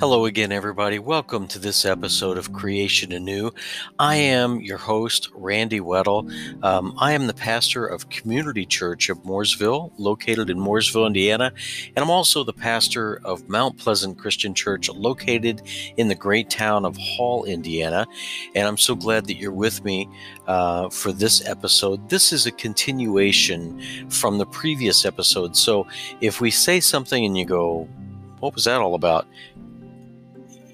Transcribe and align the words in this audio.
Hello 0.00 0.24
again, 0.24 0.50
everybody. 0.50 0.98
Welcome 0.98 1.46
to 1.48 1.58
this 1.60 1.84
episode 1.84 2.36
of 2.36 2.52
Creation 2.52 3.12
Anew. 3.12 3.52
I 3.96 4.16
am 4.16 4.60
your 4.60 4.76
host, 4.76 5.28
Randy 5.32 5.78
Weddle. 5.78 6.28
Um, 6.64 6.94
I 6.98 7.12
am 7.12 7.28
the 7.28 7.34
pastor 7.34 7.86
of 7.86 8.08
Community 8.08 8.66
Church 8.66 9.08
of 9.08 9.18
Mooresville, 9.22 9.92
located 9.96 10.50
in 10.50 10.58
Mooresville, 10.58 11.06
Indiana, 11.06 11.52
and 11.94 12.02
I'm 12.02 12.10
also 12.10 12.42
the 12.42 12.52
pastor 12.52 13.20
of 13.24 13.48
Mount 13.48 13.78
Pleasant 13.78 14.18
Christian 14.18 14.52
Church, 14.52 14.88
located 14.88 15.62
in 15.96 16.08
the 16.08 16.14
great 16.16 16.50
town 16.50 16.84
of 16.84 16.96
Hall, 16.96 17.44
Indiana. 17.44 18.04
And 18.56 18.66
I'm 18.66 18.78
so 18.78 18.96
glad 18.96 19.26
that 19.26 19.36
you're 19.36 19.52
with 19.52 19.84
me 19.84 20.08
uh, 20.48 20.90
for 20.90 21.12
this 21.12 21.46
episode. 21.46 22.08
This 22.08 22.32
is 22.32 22.46
a 22.46 22.52
continuation 22.52 23.80
from 24.10 24.38
the 24.38 24.46
previous 24.46 25.04
episode. 25.04 25.56
So 25.56 25.86
if 26.20 26.40
we 26.40 26.50
say 26.50 26.80
something 26.80 27.24
and 27.24 27.38
you 27.38 27.44
go, 27.44 27.88
what 28.40 28.54
was 28.54 28.64
that 28.64 28.80
all 28.80 28.94
about? 28.94 29.26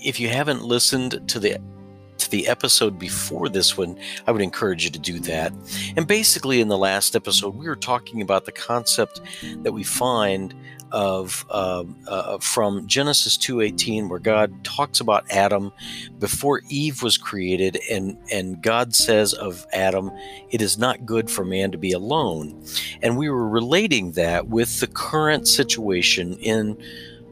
If 0.04 0.20
you 0.20 0.28
haven't 0.28 0.62
listened 0.62 1.28
to 1.28 1.38
the 1.38 1.58
to 2.16 2.30
the 2.30 2.46
episode 2.46 2.98
before 2.98 3.48
this 3.48 3.76
one, 3.76 3.98
I 4.26 4.32
would 4.32 4.40
encourage 4.40 4.84
you 4.84 4.90
to 4.90 4.98
do 5.00 5.18
that. 5.20 5.52
And 5.96 6.06
basically, 6.06 6.60
in 6.60 6.68
the 6.68 6.78
last 6.78 7.16
episode, 7.16 7.56
we 7.56 7.66
were 7.66 7.76
talking 7.76 8.22
about 8.22 8.44
the 8.44 8.52
concept 8.52 9.20
that 9.62 9.72
we 9.72 9.82
find 9.82 10.54
of 10.92 11.44
uh, 11.50 11.82
uh, 12.06 12.38
from 12.38 12.86
Genesis 12.86 13.36
2:18, 13.36 14.08
where 14.08 14.20
God 14.20 14.62
talks 14.62 15.00
about 15.00 15.24
Adam 15.28 15.72
before 16.20 16.62
Eve 16.68 17.02
was 17.02 17.18
created, 17.18 17.80
and 17.90 18.16
and 18.30 18.62
God 18.62 18.94
says 18.94 19.32
of 19.34 19.66
Adam, 19.72 20.12
"It 20.50 20.62
is 20.62 20.78
not 20.78 21.04
good 21.04 21.28
for 21.28 21.44
man 21.44 21.72
to 21.72 21.78
be 21.78 21.90
alone." 21.90 22.64
And 23.02 23.18
we 23.18 23.28
were 23.28 23.48
relating 23.48 24.12
that 24.12 24.46
with 24.48 24.78
the 24.78 24.86
current 24.86 25.48
situation 25.48 26.34
in 26.34 26.76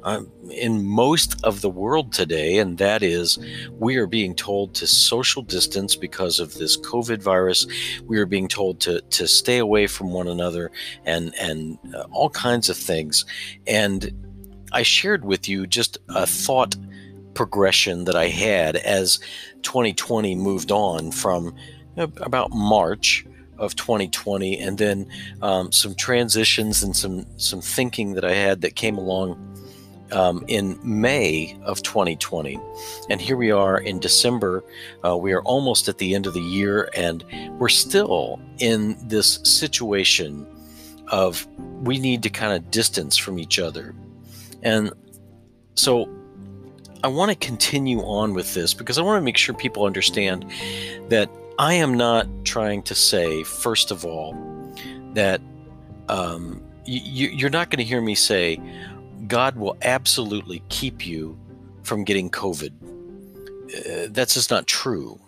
uh, 0.05 0.22
in 0.50 0.84
most 0.84 1.42
of 1.45 1.61
the 1.61 1.70
world 1.70 2.12
today, 2.12 2.58
and 2.58 2.78
that 2.78 3.03
is 3.03 3.39
we 3.78 3.97
are 3.97 4.06
being 4.06 4.34
told 4.34 4.75
to 4.75 4.86
social 4.86 5.42
distance 5.42 5.97
because 5.97 6.41
of 6.41 6.55
this 6.55 6.77
COVID 6.78 7.22
virus. 7.22 7.67
We 8.05 8.19
are 8.19 8.27
being 8.27 8.48
told 8.48 8.80
to, 8.80 9.00
to 9.00 9.28
stay 9.28 9.58
away 9.58 9.86
from 9.86 10.12
one 10.12 10.28
another 10.28 10.70
and, 11.05 11.34
and 11.41 11.78
uh, 11.95 12.05
all 12.11 12.30
kinds 12.30 12.69
of 12.69 12.77
things. 12.77 13.25
And 13.67 14.12
I 14.73 14.83
shared 14.83 15.25
with 15.25 15.48
you 15.48 15.67
just 15.67 15.98
a 16.08 16.27
thought 16.27 16.77
progression 17.34 18.05
that 18.05 18.17
I 18.17 18.28
had 18.28 18.77
as 18.77 19.19
2020 19.62 20.34
moved 20.34 20.70
on 20.70 21.12
from 21.12 21.55
about 21.97 22.50
March 22.50 23.27
of 23.58 23.77
2020 23.77 24.58
and 24.58 24.77
then 24.78 25.08
um, 25.41 25.70
some 25.70 25.95
transitions 25.95 26.83
and 26.83 26.97
some 26.97 27.27
some 27.39 27.61
thinking 27.61 28.14
that 28.14 28.25
I 28.25 28.34
had 28.34 28.61
that 28.62 28.75
came 28.75 28.98
along 28.98 29.39
um, 30.12 30.44
in 30.48 30.78
May 30.82 31.58
of 31.62 31.82
2020. 31.82 32.60
And 33.10 33.20
here 33.20 33.36
we 33.36 33.50
are 33.50 33.78
in 33.78 33.98
December. 33.98 34.62
Uh, 35.05 35.16
we 35.16 35.32
are 35.32 35.42
almost 35.42 35.88
at 35.88 35.98
the 35.98 36.14
end 36.14 36.27
of 36.27 36.34
the 36.34 36.41
year, 36.41 36.88
and 36.94 37.24
we're 37.58 37.68
still 37.68 38.40
in 38.58 38.96
this 39.08 39.40
situation 39.42 40.46
of 41.08 41.46
we 41.83 41.98
need 41.98 42.22
to 42.22 42.30
kind 42.30 42.52
of 42.52 42.70
distance 42.70 43.16
from 43.16 43.38
each 43.38 43.58
other. 43.58 43.94
And 44.62 44.92
so 45.74 46.08
I 47.05 47.08
want 47.08 47.30
to 47.30 47.36
continue 47.36 48.00
on 48.00 48.33
with 48.33 48.55
this 48.55 48.74
because 48.74 48.98
I 48.98 49.02
want 49.02 49.20
to 49.20 49.24
make 49.24 49.36
sure 49.36 49.55
people 49.55 49.84
understand 49.84 50.50
that 51.08 51.28
I 51.58 51.74
am 51.74 51.94
not 51.94 52.27
trying 52.44 52.83
to 52.84 52.94
say, 52.94 53.42
first 53.42 53.90
of 53.90 54.05
all, 54.05 54.36
that 55.14 55.40
um, 56.08 56.62
you, 56.84 57.28
you're 57.28 57.50
not 57.50 57.70
going 57.70 57.78
to 57.78 57.84
hear 57.84 58.00
me 58.00 58.14
say, 58.14 58.60
God 59.32 59.56
will 59.56 59.78
absolutely 59.80 60.62
keep 60.68 61.06
you 61.06 61.38
from 61.84 62.04
getting 62.04 62.28
COVID. 62.28 62.70
Uh, 63.74 64.08
that's 64.10 64.34
just 64.34 64.50
not 64.50 64.66
true. 64.66 65.18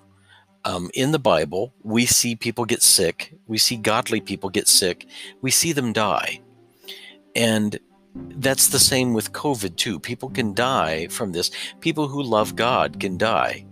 Um, 0.67 0.91
in 0.93 1.11
the 1.11 1.19
Bible, 1.19 1.73
we 1.83 2.05
see 2.05 2.37
people 2.37 2.67
get 2.67 2.83
sick. 2.83 3.33
We 3.47 3.57
see 3.57 3.77
godly 3.79 4.21
people 4.21 4.51
get 4.51 4.69
sick. 4.69 5.07
We 5.41 5.51
see 5.51 5.73
them 5.73 5.95
die. 5.95 6.43
And 7.35 7.81
that's 8.15 8.69
the 8.69 8.79
same 8.79 9.15
with 9.15 9.33
COVID, 9.33 9.77
too. 9.77 9.99
People 9.99 10.29
can 10.29 10.53
die 10.53 11.07
from 11.07 11.33
this. 11.33 11.51
People 11.81 12.07
who 12.07 12.23
love 12.23 12.57
God 12.57 13.01
can 13.01 13.17
die. 13.17 13.65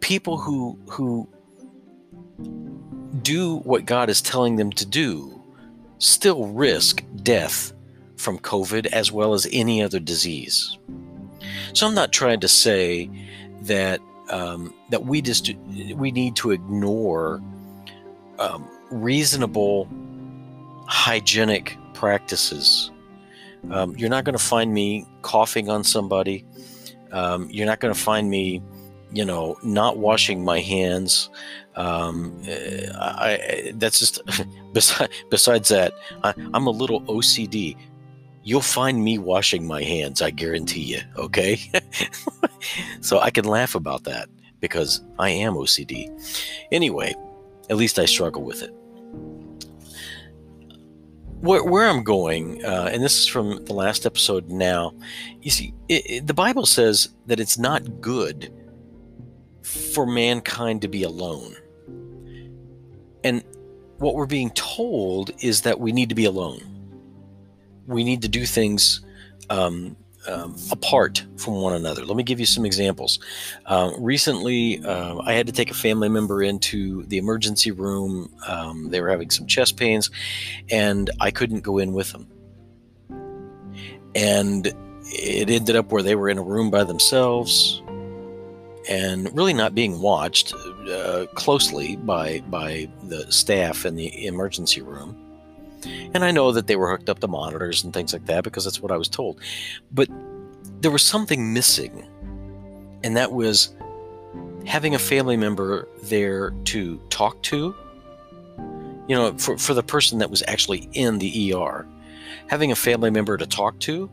People 0.00 0.38
who, 0.38 0.76
who 0.90 1.28
do 3.22 3.58
what 3.58 3.86
God 3.86 4.10
is 4.10 4.20
telling 4.20 4.56
them 4.56 4.72
to 4.72 4.84
do 4.84 5.40
still 5.98 6.48
risk 6.48 7.04
death 7.22 7.72
from 8.18 8.38
COVID 8.38 8.86
as 8.86 9.10
well 9.10 9.32
as 9.32 9.46
any 9.52 9.82
other 9.82 9.98
disease. 9.98 10.76
So 11.72 11.86
I'm 11.86 11.94
not 11.94 12.12
trying 12.12 12.40
to 12.40 12.48
say 12.48 13.08
that 13.62 14.00
um, 14.30 14.74
that 14.90 15.06
we 15.06 15.22
just 15.22 15.54
we 15.94 16.10
need 16.10 16.36
to 16.36 16.50
ignore 16.50 17.40
um, 18.38 18.68
reasonable 18.90 19.88
hygienic 20.86 21.76
practices. 21.94 22.90
Um, 23.70 23.96
you're 23.96 24.10
not 24.10 24.24
going 24.24 24.36
to 24.36 24.42
find 24.42 24.72
me 24.72 25.06
coughing 25.22 25.68
on 25.68 25.84
somebody. 25.84 26.44
Um, 27.12 27.48
you're 27.50 27.66
not 27.66 27.80
going 27.80 27.92
to 27.92 27.98
find 27.98 28.30
me, 28.30 28.62
you 29.12 29.24
know, 29.24 29.56
not 29.62 29.98
washing 29.98 30.44
my 30.44 30.60
hands. 30.60 31.30
Um, 31.74 32.40
I, 32.46 33.72
that's 33.74 33.98
just 33.98 34.20
besides, 34.72 35.12
besides 35.30 35.68
that, 35.68 35.94
I, 36.22 36.34
I'm 36.54 36.66
a 36.66 36.70
little 36.70 37.00
OCD 37.02 37.76
you'll 38.42 38.60
find 38.60 39.02
me 39.02 39.18
washing 39.18 39.66
my 39.66 39.82
hands, 39.82 40.22
I 40.22 40.30
guarantee 40.30 40.82
you, 40.82 41.00
okay? 41.16 41.60
so 43.00 43.18
I 43.18 43.30
can 43.30 43.44
laugh 43.44 43.74
about 43.74 44.04
that 44.04 44.28
because 44.60 45.02
I 45.18 45.30
am 45.30 45.54
OCD. 45.54 46.08
Anyway, 46.72 47.14
at 47.70 47.76
least 47.76 47.98
I 47.98 48.04
struggle 48.04 48.42
with 48.42 48.62
it. 48.62 48.70
Where, 51.40 51.62
where 51.62 51.88
I'm 51.88 52.02
going, 52.02 52.64
uh, 52.64 52.90
and 52.92 53.02
this 53.02 53.18
is 53.18 53.26
from 53.26 53.64
the 53.64 53.72
last 53.72 54.06
episode 54.06 54.48
now, 54.48 54.92
you 55.40 55.50
see, 55.50 55.72
it, 55.88 56.10
it, 56.10 56.26
the 56.26 56.34
Bible 56.34 56.66
says 56.66 57.10
that 57.26 57.38
it's 57.38 57.58
not 57.58 58.00
good 58.00 58.52
for 59.62 60.06
mankind 60.06 60.82
to 60.82 60.88
be 60.88 61.04
alone. 61.04 61.54
And 63.22 63.44
what 63.98 64.14
we're 64.14 64.26
being 64.26 64.50
told 64.50 65.30
is 65.40 65.62
that 65.62 65.78
we 65.78 65.92
need 65.92 66.08
to 66.08 66.14
be 66.14 66.24
alone 66.24 66.77
we 67.88 68.04
need 68.04 68.22
to 68.22 68.28
do 68.28 68.46
things 68.46 69.00
um, 69.50 69.96
um, 70.28 70.56
apart 70.70 71.24
from 71.36 71.54
one 71.54 71.72
another. 71.72 72.04
Let 72.04 72.16
me 72.16 72.22
give 72.22 72.38
you 72.38 72.46
some 72.46 72.66
examples. 72.66 73.18
Uh, 73.66 73.92
recently, 73.98 74.84
uh, 74.84 75.18
I 75.24 75.32
had 75.32 75.46
to 75.46 75.52
take 75.52 75.70
a 75.70 75.74
family 75.74 76.08
member 76.08 76.42
into 76.42 77.04
the 77.04 77.16
emergency 77.16 77.70
room. 77.70 78.30
Um, 78.46 78.90
they 78.90 79.00
were 79.00 79.08
having 79.08 79.30
some 79.30 79.46
chest 79.46 79.76
pains, 79.76 80.10
and 80.70 81.10
I 81.18 81.30
couldn't 81.30 81.60
go 81.60 81.78
in 81.78 81.92
with 81.94 82.12
them. 82.12 82.28
And 84.14 84.66
it 85.04 85.48
ended 85.48 85.76
up 85.76 85.90
where 85.90 86.02
they 86.02 86.14
were 86.14 86.28
in 86.28 86.36
a 86.36 86.42
room 86.42 86.70
by 86.70 86.84
themselves 86.84 87.82
and 88.88 89.34
really 89.36 89.54
not 89.54 89.74
being 89.74 90.00
watched 90.00 90.54
uh, 90.90 91.26
closely 91.34 91.96
by 91.96 92.40
by 92.48 92.88
the 93.04 93.30
staff 93.30 93.84
in 93.84 93.96
the 93.96 94.26
emergency 94.26 94.80
room 94.80 95.27
and 95.84 96.24
I 96.24 96.30
know 96.30 96.52
that 96.52 96.66
they 96.66 96.76
were 96.76 96.90
hooked 96.90 97.08
up 97.08 97.20
to 97.20 97.28
monitors 97.28 97.84
and 97.84 97.92
things 97.92 98.12
like 98.12 98.26
that 98.26 98.44
because 98.44 98.64
that's 98.64 98.80
what 98.80 98.92
I 98.92 98.96
was 98.96 99.08
told. 99.08 99.40
But 99.92 100.08
there 100.80 100.90
was 100.90 101.02
something 101.02 101.52
missing, 101.52 102.06
and 103.02 103.16
that 103.16 103.32
was 103.32 103.74
having 104.66 104.94
a 104.94 104.98
family 104.98 105.36
member 105.36 105.88
there 106.02 106.50
to 106.64 106.98
talk 107.10 107.42
to. 107.42 107.74
You 109.08 109.16
know, 109.16 109.32
for, 109.38 109.56
for 109.56 109.72
the 109.72 109.82
person 109.82 110.18
that 110.18 110.30
was 110.30 110.42
actually 110.46 110.88
in 110.92 111.18
the 111.18 111.54
ER, 111.54 111.86
having 112.48 112.70
a 112.70 112.76
family 112.76 113.10
member 113.10 113.38
to 113.38 113.46
talk 113.46 113.78
to, 113.80 114.10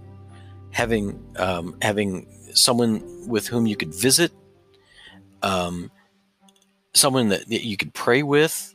having 0.72 1.22
um, 1.38 1.76
having 1.82 2.28
someone 2.54 3.28
with 3.28 3.48
whom 3.48 3.68
you 3.68 3.76
could 3.76 3.94
visit, 3.94 4.32
um, 5.42 5.92
someone 6.94 7.30
that, 7.30 7.48
that 7.50 7.66
you 7.66 7.78
could 7.78 7.94
pray 7.94 8.24
with, 8.24 8.75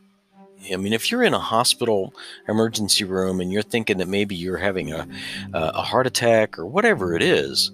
I 0.73 0.77
mean, 0.77 0.93
if 0.93 1.11
you're 1.11 1.23
in 1.23 1.35
a 1.35 1.39
hospital 1.39 2.15
emergency 2.49 3.05
room 3.05 3.41
and 3.41 3.53
you're 3.53 3.63
thinking 3.63 3.99
that 3.99 4.09
maybe 4.09 4.35
you're 4.35 4.59
having 4.59 4.93
a, 4.93 5.07
a 5.55 5.83
heart 5.83 6.07
attack 6.07 6.59
or 6.59 6.67
whatever 6.67 7.15
it 7.15 7.23
is, 7.23 7.73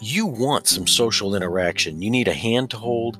you 0.00 0.26
want 0.26 0.66
some 0.66 0.86
social 0.86 1.34
interaction. 1.34 2.02
You 2.02 2.10
need 2.10 2.28
a 2.28 2.34
hand 2.34 2.70
to 2.70 2.76
hold. 2.76 3.18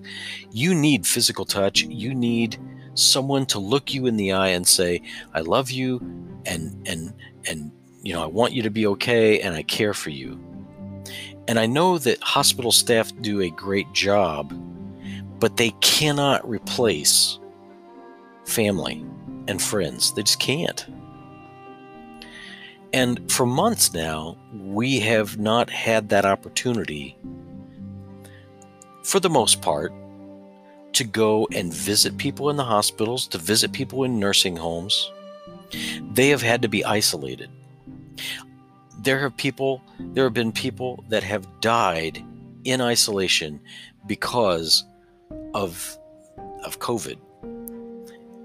You 0.51 0.75
need 0.75 1.07
physical 1.07 1.45
touch. 1.45 1.83
You 1.83 2.15
need 2.15 2.59
someone 2.95 3.47
to 3.47 3.59
look 3.59 3.93
you 3.93 4.07
in 4.07 4.17
the 4.17 4.33
eye 4.33 4.49
and 4.49 4.67
say, 4.67 5.03
"I 5.33 5.41
love 5.41 5.71
you," 5.71 5.99
and 6.47 6.87
and 6.87 7.13
and 7.47 7.71
you 8.03 8.13
know, 8.13 8.23
I 8.23 8.27
want 8.27 8.53
you 8.53 8.63
to 8.63 8.71
be 8.71 8.87
okay, 8.87 9.41
and 9.41 9.55
I 9.55 9.63
care 9.63 9.95
for 9.95 10.11
you. 10.11 10.39
And 11.47 11.59
I 11.59 11.67
know 11.67 11.99
that 11.99 12.23
hospital 12.23 12.73
staff 12.73 13.13
do 13.21 13.41
a 13.41 13.51
great 13.51 13.91
job, 13.93 14.53
but 15.39 15.57
they 15.57 15.71
cannot 15.81 16.47
replace 16.49 17.39
family 18.45 19.05
and 19.49 19.61
friends. 19.61 20.13
They 20.15 20.23
just 20.23 20.41
can't. 20.41 20.87
And 22.93 23.31
for 23.31 23.45
months 23.45 23.93
now, 23.93 24.37
we 24.55 25.01
have 25.01 25.39
not 25.39 25.69
had 25.69 26.09
that 26.11 26.25
opportunity 26.25 27.17
for 29.05 29.21
the 29.21 29.31
most 29.31 29.63
part, 29.63 29.93
to 30.95 31.05
go 31.05 31.47
and 31.53 31.73
visit 31.73 32.17
people 32.17 32.51
in 32.51 32.57
the 32.57 32.65
hospitals, 32.65 33.27
to 33.29 33.39
visit 33.39 33.73
people 33.73 34.05
in 34.05 34.19
nursing 34.19 34.57
homes. 34.57 35.13
They 36.13 36.31
have 36.31 36.43
had 36.43 36.63
to 36.63 36.69
be 36.69 36.85
isolated. 36.85 37.51
There 39.01 39.21
have 39.21 39.37
people, 39.37 39.83
there 39.99 40.25
have 40.25 40.35
been 40.35 40.53
people 40.53 41.05
that 41.11 41.23
have 41.23 41.47
died 41.61 42.25
in 42.65 42.81
isolation 42.81 43.61
because 44.07 44.85
of 45.53 45.99
of 46.65 46.79
COVID. 46.79 47.19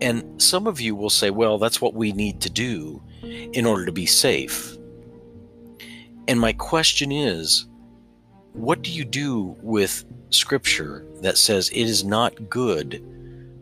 And 0.02 0.42
some 0.42 0.68
of 0.68 0.80
you 0.80 0.96
will 0.96 1.10
say, 1.10 1.30
well, 1.30 1.58
that's 1.58 1.82
what 1.82 1.94
we 1.94 2.12
need 2.14 2.42
to 2.42 2.50
do 2.50 3.02
in 3.22 3.66
order 3.66 3.86
to 3.86 3.92
be 3.92 4.06
safe. 4.06 4.78
And 6.28 6.40
my 6.40 6.54
question 6.54 7.12
is, 7.12 7.66
what 8.54 8.82
do 8.82 8.92
you 8.92 9.04
do 9.04 9.58
with 9.62 10.06
scripture 10.30 11.06
that 11.22 11.38
says 11.38 11.70
it 11.70 11.84
is 11.84 12.04
not 12.04 12.50
good 12.50 13.04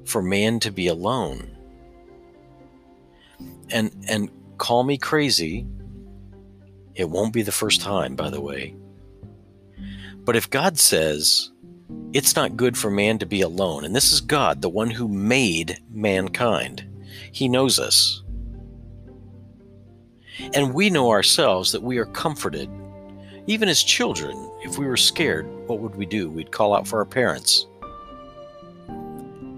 for 0.06 0.22
man 0.22 0.60
to 0.60 0.72
be 0.72 0.88
alone? 0.88 1.56
And 3.72 3.92
and 4.08 4.30
call 4.58 4.84
me 4.84 4.98
crazy. 4.98 5.66
It 6.96 7.10
won't 7.10 7.34
be 7.34 7.42
the 7.42 7.52
first 7.52 7.82
time, 7.82 8.16
by 8.16 8.30
the 8.30 8.42
way. 8.42 8.76
But 10.18 10.36
if 10.36 10.50
God 10.50 10.78
says 10.78 11.52
it's 12.14 12.36
not 12.36 12.58
good 12.58 12.78
for 12.78 12.90
man 12.90 13.18
to 13.20 13.26
be 13.26 13.42
alone, 13.42 13.86
and 13.86 13.96
this 13.96 14.12
is 14.12 14.22
God, 14.22 14.62
the 14.62 14.70
one 14.70 14.90
who 14.90 15.08
made 15.08 15.80
mankind, 15.92 16.84
He 17.32 17.48
knows 17.48 17.80
us. 17.80 18.24
And 20.54 20.74
we 20.74 20.90
know 20.90 21.10
ourselves 21.10 21.72
that 21.72 21.84
we 21.84 21.98
are 21.98 22.06
comforted. 22.06 22.70
Even 23.48 23.70
as 23.70 23.84
children, 23.84 24.52
if 24.64 24.78
we 24.78 24.86
were 24.86 24.98
scared, 24.98 25.48
what 25.68 25.80
would 25.80 25.96
we 25.96 26.06
do? 26.06 26.30
We'd 26.30 26.52
call 26.52 26.76
out 26.76 26.88
for 26.88 27.00
our 27.00 27.06
parents. 27.06 27.68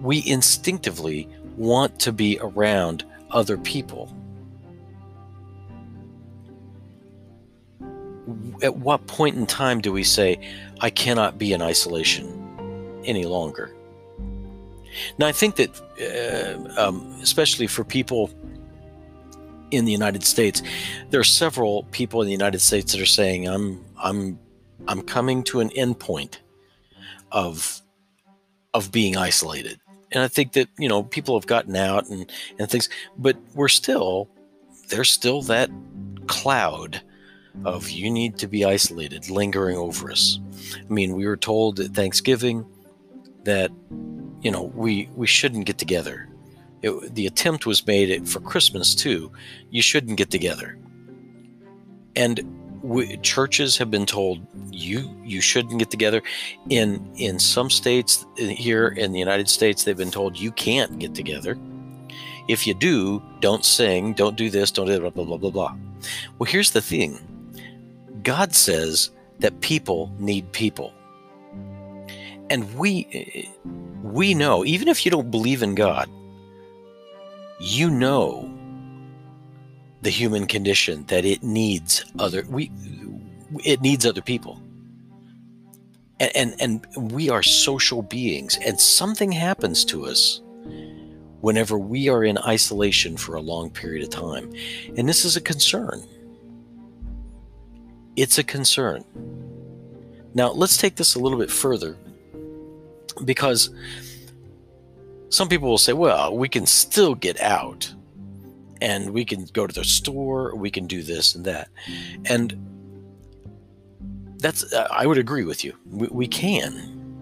We 0.02 0.26
instinctively 0.26 1.28
want 1.58 2.00
to 2.00 2.12
be 2.12 2.40
around 2.42 3.04
other 3.32 3.58
people. 3.58 4.16
At 8.62 8.78
what 8.78 9.06
point 9.08 9.36
in 9.36 9.46
time 9.46 9.82
do 9.82 9.92
we 9.92 10.04
say, 10.04 10.40
I 10.82 10.90
cannot 10.90 11.38
be 11.38 11.54
in 11.54 11.62
isolation 11.62 13.02
any 13.06 13.26
longer? 13.26 13.74
Now, 15.18 15.28
I 15.28 15.32
think 15.32 15.56
that, 15.56 15.80
uh, 16.02 16.88
um, 16.88 17.16
especially 17.22 17.68
for 17.68 17.84
people 17.84 18.32
in 19.72 19.86
the 19.86 19.92
United 19.92 20.24
States, 20.24 20.62
there 21.10 21.20
are 21.20 21.26
several 21.26 21.84
people 21.92 22.22
in 22.22 22.26
the 22.26 22.32
United 22.32 22.60
States 22.60 22.92
that 22.92 23.02
are 23.02 23.06
saying, 23.06 23.48
"I'm, 23.48 23.84
I'm, 24.02 24.40
I'm 24.88 25.02
coming 25.02 25.44
to 25.44 25.60
an 25.60 25.70
endpoint 25.70 26.38
of, 27.32 27.82
of 28.74 28.92
being 28.92 29.16
isolated." 29.16 29.80
And 30.12 30.24
I 30.24 30.28
think 30.28 30.54
that 30.54 30.70
you 30.80 30.90
know 30.90 31.04
people 31.04 31.38
have 31.38 31.46
gotten 31.46 31.76
out 31.76 32.10
and 32.10 32.32
and 32.58 32.70
things, 32.70 32.90
but 33.18 33.38
we're 33.54 33.68
still 33.68 34.28
there's 34.90 35.12
still 35.12 35.44
that 35.44 35.70
cloud 36.26 37.02
of 37.66 37.90
you 37.90 38.10
need 38.10 38.38
to 38.38 38.48
be 38.48 38.66
isolated 38.66 39.30
lingering 39.30 39.78
over 39.78 40.12
us. 40.12 40.40
I 40.78 40.92
mean, 40.92 41.16
we 41.16 41.26
were 41.26 41.38
told 41.38 41.80
at 41.80 41.92
Thanksgiving 41.92 42.66
that 43.44 43.72
you 44.42 44.52
know 44.52 44.64
we 44.76 45.10
we 45.16 45.28
shouldn't 45.28 45.66
get 45.66 45.78
together. 45.78 46.30
It, 46.82 47.14
the 47.14 47.28
attempt 47.28 47.66
was 47.66 47.86
made 47.86 48.28
for 48.28 48.40
Christmas 48.40 48.96
too. 48.96 49.32
You 49.70 49.82
shouldn't 49.82 50.18
get 50.18 50.32
together, 50.32 50.78
and 52.16 52.40
we, 52.82 53.18
churches 53.18 53.78
have 53.78 53.92
been 53.92 54.06
told 54.06 54.46
you 54.72 55.14
you 55.24 55.42
shouldn't 55.42 55.80
get 55.80 55.92
together. 55.92 56.22
In 56.70 57.12
in 57.16 57.40
some 57.40 57.70
states 57.70 58.26
here 58.38 58.88
in 58.88 59.12
the 59.12 59.20
United 59.20 59.50
States, 59.50 59.84
they've 59.84 59.98
been 59.98 60.12
told 60.12 60.40
you 60.40 60.52
can't 60.52 61.00
get 61.00 61.14
together. 61.14 61.58
If 62.48 62.66
you 62.66 62.74
do, 62.74 63.22
don't 63.42 63.64
sing, 63.64 64.14
don't 64.14 64.36
do 64.36 64.50
this, 64.50 64.72
don't 64.72 64.88
do 64.88 65.00
blah 65.00 65.10
blah 65.10 65.26
blah 65.26 65.38
blah 65.38 65.52
blah. 65.52 65.76
Well, 66.38 66.50
here's 66.50 66.72
the 66.72 66.82
thing 66.82 67.20
God 68.30 68.54
says 68.54 69.10
that 69.40 69.60
people 69.62 70.14
need 70.20 70.52
people. 70.52 70.94
And 72.52 72.72
we 72.76 73.50
we 74.04 74.36
know, 74.36 74.64
even 74.64 74.88
if 74.88 75.04
you 75.04 75.10
don't 75.10 75.32
believe 75.32 75.64
in 75.64 75.74
God, 75.74 76.08
you 77.60 77.90
know 77.90 78.48
the 80.04 80.12
human 80.12 80.46
condition 80.46 81.06
that 81.08 81.26
it 81.26 81.42
needs 81.42 82.06
other 82.20 82.44
we 82.48 82.72
it 83.66 83.82
needs 83.82 84.06
other 84.06 84.22
people. 84.22 84.62
And, 86.20 86.32
and 86.36 86.86
and 86.96 87.12
we 87.12 87.32
are 87.32 87.42
social 87.42 88.04
beings 88.04 88.60
and 88.64 88.80
something 88.80 89.32
happens 89.32 89.84
to 89.86 90.06
us 90.06 90.40
whenever 91.42 91.80
we 91.80 92.10
are 92.10 92.24
in 92.24 92.38
isolation 92.38 93.18
for 93.18 93.34
a 93.34 93.42
long 93.42 93.72
period 93.72 94.04
of 94.04 94.12
time. 94.12 94.54
And 94.98 95.10
this 95.10 95.26
is 95.26 95.36
a 95.36 95.42
concern 95.42 96.08
it's 98.22 98.38
a 98.38 98.44
concern. 98.44 99.06
Now, 100.34 100.52
let's 100.52 100.78
take 100.78 100.96
this 100.96 101.16
a 101.16 101.20
little 101.20 101.40
bit 101.40 101.50
further 101.50 101.98
because 103.24 103.70
some 105.30 105.48
people 105.48 105.70
will 105.70 105.78
say, 105.78 105.94
well, 105.94 106.36
we 106.36 106.50
can 106.50 106.66
still 106.66 107.16
get 107.16 107.40
out 107.40 107.94
and 108.82 109.12
we 109.12 109.24
can 109.24 109.46
go 109.54 109.66
to 109.68 109.74
the 109.74 109.86
store, 109.86 110.56
we 110.56 110.70
can 110.70 110.86
do 110.86 111.02
this 111.02 111.34
and 111.34 111.46
that. 111.46 111.70
And 112.26 112.58
that's, 114.38 114.74
I 114.74 115.06
would 115.06 115.18
agree 115.18 115.46
with 115.46 115.64
you. 115.64 115.74
We, 115.86 116.08
we 116.12 116.28
can, 116.28 117.16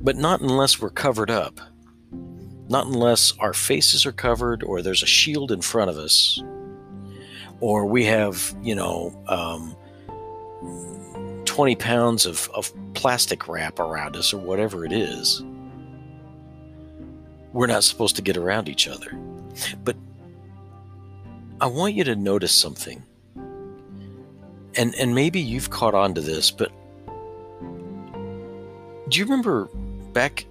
but 0.00 0.16
not 0.16 0.40
unless 0.40 0.80
we're 0.80 0.90
covered 0.90 1.30
up, 1.30 1.60
not 2.68 2.86
unless 2.86 3.32
our 3.38 3.52
faces 3.52 4.06
are 4.06 4.12
covered 4.12 4.62
or 4.64 4.82
there's 4.82 5.02
a 5.02 5.06
shield 5.06 5.52
in 5.52 5.60
front 5.60 5.90
of 5.90 5.98
us 5.98 6.42
or 7.60 7.86
we 7.86 8.04
have, 8.04 8.54
you 8.62 8.74
know, 8.74 9.22
um, 9.28 9.76
20 11.44 11.76
pounds 11.76 12.26
of, 12.26 12.50
of 12.54 12.72
plastic 12.94 13.48
wrap 13.48 13.78
around 13.78 14.16
us 14.16 14.32
or 14.32 14.38
whatever 14.38 14.84
it 14.84 14.92
is. 14.92 15.42
We're 17.52 17.68
not 17.68 17.84
supposed 17.84 18.16
to 18.16 18.22
get 18.22 18.36
around 18.36 18.68
each 18.68 18.88
other. 18.88 19.16
But 19.84 19.96
I 21.60 21.66
want 21.66 21.94
you 21.94 22.04
to 22.04 22.16
notice 22.16 22.52
something. 22.52 23.04
And 24.76 24.94
and 24.96 25.14
maybe 25.14 25.38
you've 25.38 25.70
caught 25.70 25.94
on 25.94 26.14
to 26.14 26.20
this, 26.20 26.50
but 26.50 26.72
do 29.08 29.20
you 29.20 29.24
remember 29.24 29.68
back 30.12 30.46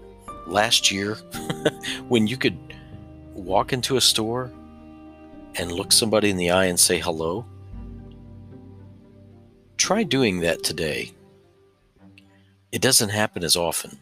last 0.48 0.92
year 0.92 1.16
when 2.08 2.28
you 2.28 2.38
could 2.38 2.58
walk 3.34 3.74
into 3.74 3.98
a 3.98 4.02
store 4.02 4.52
and 5.56 5.72
look 5.72 5.92
somebody 5.92 6.30
in 6.30 6.38
the 6.38 6.52
eye 6.52 6.66
and 6.66 6.80
say 6.80 7.00
hello? 7.00 7.46
Try 9.84 10.04
doing 10.04 10.40
that 10.40 10.64
today. 10.64 11.12
It 12.72 12.82
doesn't 12.82 13.10
happen 13.10 13.44
as 13.44 13.58
often. 13.58 14.00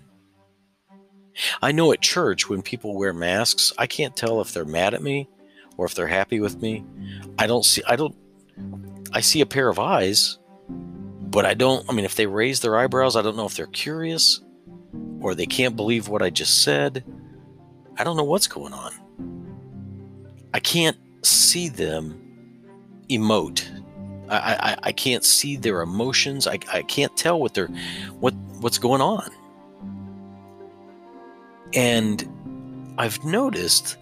I 1.60 1.72
know 1.72 1.92
at 1.92 2.02
church 2.02 2.48
when 2.48 2.62
people 2.62 2.96
wear 2.96 3.14
masks, 3.14 3.74
I 3.80 3.88
can't 3.88 4.16
tell 4.16 4.42
if 4.42 4.54
they're 4.54 4.64
mad 4.64 4.94
at 4.94 5.02
me 5.02 5.28
or 5.78 5.88
if 5.88 5.96
they're 5.96 6.06
happy 6.06 6.40
with 6.40 6.62
me. 6.62 6.86
I 7.40 7.48
don't 7.48 7.66
see 7.66 7.82
I 7.88 7.96
don't 7.96 8.16
I 9.12 9.22
see 9.22 9.42
a 9.42 9.46
pair 9.48 9.70
of 9.70 9.80
eyes, 9.80 10.38
but 10.70 11.48
I 11.48 11.56
don't 11.56 11.84
I 11.90 11.94
mean 11.94 12.06
if 12.06 12.14
they 12.14 12.28
raise 12.28 12.60
their 12.60 12.78
eyebrows, 12.78 13.16
I 13.16 13.24
don't 13.24 13.36
know 13.36 13.48
if 13.48 13.56
they're 13.56 13.66
curious 13.66 14.40
or 15.20 15.34
they 15.34 15.48
can't 15.48 15.76
believe 15.76 16.10
what 16.10 16.22
I 16.22 16.30
just 16.30 16.62
said. 16.62 17.04
I 17.98 18.04
don't 18.04 18.18
know 18.18 18.24
what's 18.24 18.46
going 18.46 18.74
on. 18.74 18.94
I 20.54 20.60
can't 20.60 20.98
see 21.26 21.70
them 21.70 22.22
emote 23.10 23.68
I, 24.32 24.72
I, 24.72 24.78
I 24.84 24.92
can't 24.92 25.24
see 25.26 25.58
their 25.58 25.82
emotions. 25.82 26.48
I, 26.48 26.60
I 26.72 26.84
can't 26.84 27.16
tell 27.18 27.40
what 27.40 27.54
they're 27.54 27.70
what 28.20 28.34
what's 28.62 28.78
going 28.78 29.02
on. 29.02 29.30
And 31.74 32.28
I've 32.98 33.24
noticed 33.24 33.98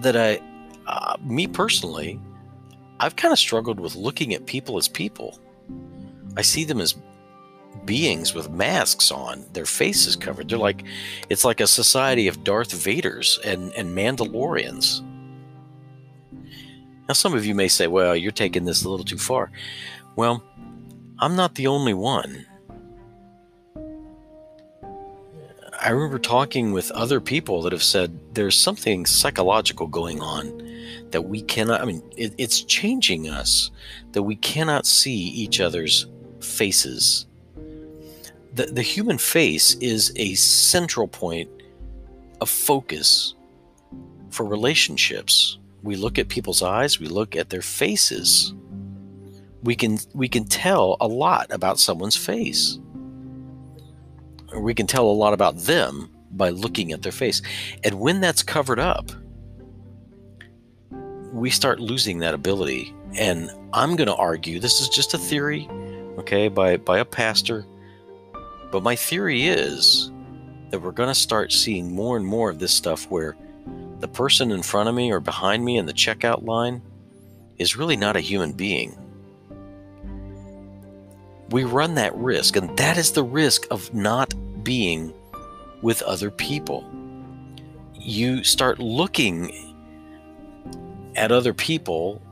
that 0.00 0.16
I, 0.16 0.40
uh, 0.86 1.16
me 1.22 1.46
personally, 1.46 2.20
I've 3.00 3.16
kind 3.16 3.32
of 3.32 3.38
struggled 3.38 3.80
with 3.80 3.94
looking 3.94 4.34
at 4.34 4.46
people 4.46 4.76
as 4.78 4.88
people. 4.88 5.38
I 6.36 6.42
see 6.42 6.64
them 6.64 6.80
as 6.80 6.96
beings 7.84 8.34
with 8.34 8.50
masks 8.50 9.10
on, 9.10 9.44
their 9.52 9.66
faces 9.66 10.16
covered. 10.16 10.48
They're 10.48 10.58
like, 10.58 10.84
it's 11.30 11.44
like 11.44 11.60
a 11.60 11.66
society 11.66 12.28
of 12.28 12.44
Darth 12.44 12.70
Vaders 12.70 13.38
and, 13.44 13.72
and 13.74 13.96
Mandalorians. 13.96 15.04
Now, 17.08 17.14
some 17.14 17.34
of 17.34 17.46
you 17.46 17.54
may 17.54 17.68
say, 17.68 17.86
well, 17.86 18.14
you're 18.14 18.30
taking 18.30 18.64
this 18.64 18.84
a 18.84 18.88
little 18.88 19.04
too 19.04 19.16
far. 19.16 19.50
Well, 20.14 20.44
I'm 21.18 21.36
not 21.36 21.54
the 21.54 21.66
only 21.66 21.94
one. 21.94 22.44
I 25.80 25.90
remember 25.90 26.18
talking 26.18 26.72
with 26.72 26.90
other 26.90 27.20
people 27.20 27.62
that 27.62 27.72
have 27.72 27.82
said 27.82 28.34
there's 28.34 28.58
something 28.58 29.06
psychological 29.06 29.86
going 29.86 30.20
on 30.20 30.64
that 31.12 31.22
we 31.22 31.40
cannot, 31.40 31.80
I 31.80 31.84
mean, 31.84 32.02
it, 32.16 32.34
it's 32.36 32.62
changing 32.62 33.28
us, 33.30 33.70
that 34.12 34.24
we 34.24 34.36
cannot 34.36 34.86
see 34.86 35.16
each 35.16 35.60
other's 35.60 36.06
faces. 36.40 37.26
the, 38.54 38.66
the 38.66 38.82
human 38.82 39.18
face 39.18 39.74
is 39.76 40.12
a 40.16 40.34
central 40.34 41.06
point 41.06 41.48
of 42.40 42.50
focus 42.50 43.34
for 44.30 44.44
relationships. 44.44 45.58
We 45.82 45.96
look 45.96 46.18
at 46.18 46.28
people's 46.28 46.62
eyes, 46.62 47.00
we 47.00 47.06
look 47.06 47.36
at 47.36 47.50
their 47.50 47.62
faces. 47.62 48.54
We 49.62 49.74
can 49.74 49.98
we 50.14 50.28
can 50.28 50.44
tell 50.44 50.96
a 51.00 51.08
lot 51.08 51.46
about 51.50 51.78
someone's 51.78 52.16
face. 52.16 52.78
Or 54.52 54.60
we 54.60 54.74
can 54.74 54.86
tell 54.86 55.06
a 55.06 55.12
lot 55.12 55.34
about 55.34 55.58
them 55.58 56.10
by 56.30 56.50
looking 56.50 56.92
at 56.92 57.02
their 57.02 57.12
face. 57.12 57.42
And 57.84 58.00
when 58.00 58.20
that's 58.20 58.42
covered 58.42 58.78
up, 58.78 59.10
we 61.32 61.50
start 61.50 61.80
losing 61.80 62.18
that 62.20 62.34
ability. 62.34 62.94
And 63.14 63.50
I'm 63.72 63.96
going 63.96 64.06
to 64.06 64.14
argue 64.14 64.58
this 64.58 64.80
is 64.80 64.88
just 64.88 65.12
a 65.12 65.18
theory, 65.18 65.68
okay, 66.18 66.48
by 66.48 66.76
by 66.76 66.98
a 66.98 67.04
pastor 67.04 67.66
but 68.70 68.82
my 68.82 68.96
theory 68.96 69.46
is 69.46 70.10
that 70.70 70.80
we're 70.80 70.92
going 70.92 71.08
to 71.08 71.14
start 71.14 71.52
seeing 71.52 71.94
more 71.94 72.16
and 72.16 72.26
more 72.26 72.50
of 72.50 72.58
this 72.58 72.72
stuff 72.72 73.10
where 73.10 73.36
the 74.00 74.08
person 74.08 74.50
in 74.50 74.62
front 74.62 74.88
of 74.88 74.94
me 74.94 75.12
or 75.12 75.20
behind 75.20 75.64
me 75.64 75.76
in 75.76 75.86
the 75.86 75.92
checkout 75.92 76.44
line 76.44 76.82
is 77.58 77.76
really 77.76 77.96
not 77.96 78.16
a 78.16 78.20
human 78.20 78.52
being. 78.52 78.96
We 81.50 81.64
run 81.64 81.94
that 81.94 82.14
risk, 82.14 82.56
and 82.56 82.76
that 82.76 82.98
is 82.98 83.12
the 83.12 83.24
risk 83.24 83.66
of 83.70 83.92
not 83.94 84.34
being 84.62 85.12
with 85.82 86.02
other 86.02 86.30
people. 86.30 86.84
You 87.94 88.44
start 88.44 88.78
looking 88.78 89.52
at 91.16 91.32
other 91.32 91.54
people 91.54 92.22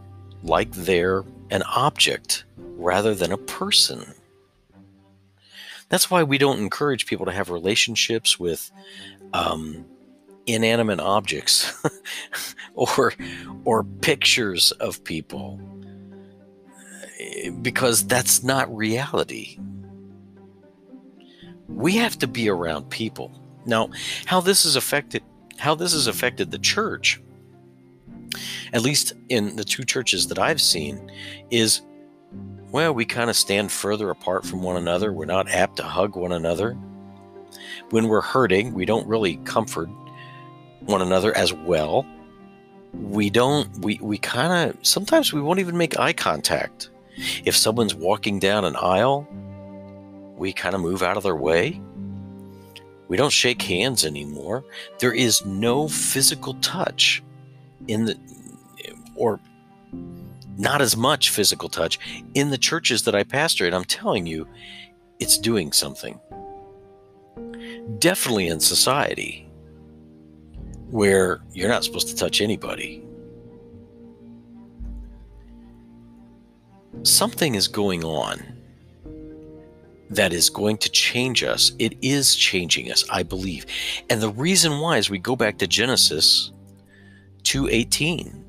like 0.43 0.71
they're 0.73 1.25
an 1.51 1.63
object 1.63 2.45
rather 2.59 3.15
than 3.15 3.33
a 3.33 3.39
person. 3.39 4.15
That's 5.89 6.11
why 6.11 6.23
we 6.23 6.39
don't 6.39 6.59
encourage 6.59 7.07
people 7.07 7.27
to 7.27 7.33
have 7.33 7.51
relationships 7.51 8.39
with 8.39 8.71
um, 9.33 9.85
inanimate 10.47 11.01
objects 11.01 11.73
or 12.75 13.13
or 13.65 13.85
pictures 13.85 14.73
of 14.73 15.03
people 15.05 15.61
eh, 17.21 17.51
because 17.63 18.07
that's 18.07 18.43
not 18.43 18.75
reality. 18.75 19.59
We 21.69 21.97
have 21.97 22.19
to 22.21 22.29
be 22.29 22.49
around 22.49 22.91
people. 22.91 23.33
Now, 23.67 23.91
how 24.25 24.41
this 24.41 24.63
has 24.63 24.77
affected 24.77 25.23
how 25.59 25.75
this 25.75 25.93
has 25.93 26.07
affected 26.07 26.51
the 26.51 26.59
church, 26.59 27.21
at 28.73 28.83
least 28.83 29.15
in 29.29 29.57
the 29.57 29.65
two 29.65 29.85
churches 29.85 30.29
that 30.29 30.39
I've 30.39 30.61
seen, 30.61 31.11
is 31.51 31.83
well, 32.71 32.93
we 32.93 33.05
kind 33.05 33.31
of 33.31 33.37
stand 33.37 33.73
further 33.73 34.11
apart 34.11 34.45
from 34.45 34.63
one 34.63 34.77
another. 34.77 35.13
We're 35.13 35.25
not 35.25 35.49
apt 35.49 35.77
to 35.77 35.83
hug 35.83 36.17
one 36.17 36.33
another. 36.33 36.77
When 37.91 38.09
we're 38.09 38.21
hurting, 38.21 38.75
we 38.75 38.85
don't 38.85 39.07
really 39.07 39.37
comfort 39.39 39.89
one 40.87 41.03
another 41.03 41.37
as 41.37 41.53
well. 41.53 42.07
We 42.93 43.29
don't, 43.31 43.69
we, 43.85 43.99
we 44.01 44.19
kind 44.19 44.71
of, 44.71 44.87
sometimes 44.87 45.33
we 45.33 45.41
won't 45.41 45.61
even 45.61 45.77
make 45.77 45.99
eye 45.99 46.13
contact. 46.13 46.91
If 47.45 47.57
someone's 47.57 47.95
walking 47.95 48.39
down 48.39 48.65
an 48.65 48.77
aisle, 48.77 49.27
we 50.37 50.53
kind 50.53 50.75
of 50.75 50.81
move 50.81 51.03
out 51.03 51.17
of 51.17 51.23
their 51.23 51.37
way. 51.37 51.81
We 53.09 53.17
don't 53.17 53.33
shake 53.33 53.63
hands 53.63 54.05
anymore. 54.05 54.65
There 54.99 55.13
is 55.13 55.45
no 55.45 55.89
physical 55.89 56.55
touch 56.55 57.23
in 57.89 58.07
the, 58.07 58.19
or 59.15 59.41
not 60.59 60.81
as 60.81 60.97
much 60.97 61.31
physical 61.31 61.69
touch 61.69 61.99
in 62.35 62.51
the 62.51 62.59
churches 62.59 63.03
that 63.05 63.15
I 63.15 63.23
pastor. 63.23 63.67
And 63.67 63.75
I'm 63.75 63.85
telling 63.85 64.27
you, 64.27 64.49
it's 65.19 65.39
doing 65.39 65.73
something. 65.73 66.19
Definitely 67.99 68.49
in 68.49 68.61
society 68.61 69.46
where 70.91 71.41
you're 71.53 71.69
not 71.69 71.85
supposed 71.85 72.09
to 72.09 72.17
touch 72.17 72.41
anybody. 72.41 73.03
Something 77.03 77.55
is 77.55 77.69
going 77.69 78.05
on 78.05 78.43
that 80.11 80.33
is 80.33 80.51
going 80.51 80.79
to 80.79 80.89
change 80.89 81.43
us. 81.43 81.73
It 81.79 81.95
is 82.01 82.35
changing 82.35 82.91
us, 82.91 83.05
I 83.11 83.23
believe. 83.23 83.67
And 84.09 84.23
the 84.23 84.31
reason 84.31 84.79
why 84.79 84.99
is 84.99 85.11
we 85.11 85.19
go 85.19 85.37
back 85.37 85.59
to 85.59 85.67
Genesis 85.67 86.53
2:18 87.43 88.45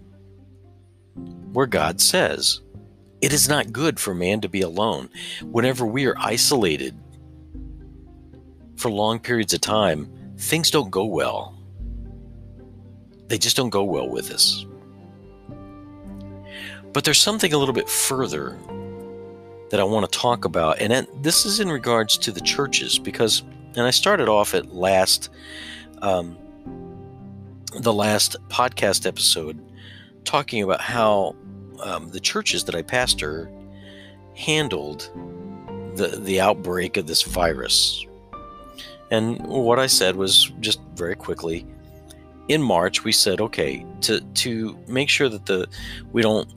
where 1.58 1.66
God 1.66 2.00
says, 2.00 2.62
It 3.20 3.34
is 3.34 3.50
not 3.50 3.72
good 3.72 4.00
for 4.00 4.14
man 4.14 4.42
to 4.42 4.50
be 4.50 4.62
alone. 4.62 5.10
Whenever 5.42 5.88
we 5.88 6.06
are 6.06 6.16
isolated 6.20 6.96
for 8.76 8.92
long 8.92 9.18
periods 9.18 9.56
of 9.56 9.62
time, 9.62 10.08
things 10.38 10.70
don't 10.70 10.92
go 10.92 11.06
well. 11.06 11.57
They 13.28 13.38
just 13.38 13.56
don't 13.56 13.70
go 13.70 13.84
well 13.84 14.10
with 14.10 14.32
us. 14.32 14.66
But 16.94 17.04
there's 17.04 17.20
something 17.20 17.54
a 17.54 17.58
little 17.58 17.74
bit 17.74 17.90
further 17.90 18.58
that 19.70 19.80
I 19.80 19.84
want 19.84 20.12
to 20.12 20.18
talk 20.18 20.46
about, 20.46 20.80
and 20.80 21.08
this 21.22 21.46
is 21.46 21.60
in 21.60 21.70
regards 21.70 22.18
to 22.20 22.32
the 22.32 22.40
churches 22.42 22.98
because, 22.98 23.44
and 23.76 23.86
I 23.86 23.92
started 23.92 24.30
off 24.30 24.54
at 24.54 24.74
last, 24.74 25.30
um, 26.02 26.38
the 27.80 27.94
last 27.94 28.38
podcast 28.48 29.06
episode, 29.06 29.60
talking 30.24 30.64
about 30.64 30.82
how 30.82 31.36
um, 31.84 32.10
the 32.10 32.20
churches 32.20 32.64
that 32.64 32.76
I 32.76 32.82
pastor 32.82 33.52
handled 34.36 35.10
the 35.96 36.08
the 36.08 36.40
outbreak 36.40 36.96
of 36.96 37.08
this 37.08 37.24
virus. 37.24 38.06
And 39.10 39.40
what 39.48 39.80
I 39.80 39.88
said 39.88 40.16
was 40.16 40.52
just 40.60 40.80
very 40.96 41.16
quickly 41.16 41.66
in 42.48 42.62
March 42.62 43.04
we 43.04 43.12
said 43.12 43.42
okay 43.42 43.86
to 44.02 44.22
to 44.34 44.78
make 44.88 45.10
sure 45.10 45.30
that 45.30 45.46
the 45.46 45.68
we 46.12 46.22
don't 46.22 46.50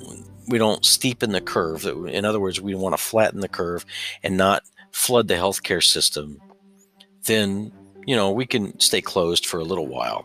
we 0.49 0.59
don't 0.59 0.83
steepen 0.83 1.33
the 1.33 1.41
curve 1.41 1.85
in 1.85 2.25
other 2.25 2.41
words 2.41 2.61
we 2.61 2.75
want 2.75 2.97
to 2.97 3.03
flatten 3.03 3.41
the 3.41 3.49
curve 3.49 3.85
and 4.23 4.37
not 4.37 4.63
flood 4.93 5.29
the 5.29 5.35
healthcare 5.35 5.83
system 5.83 6.39
then 7.25 7.73
you 8.07 8.17
know 8.17 8.31
we 8.31 8.47
can 8.47 8.79
stay 8.81 9.01
closed 9.01 9.47
for 9.47 9.59
a 9.59 9.65
little 9.65 9.87
while 9.87 10.25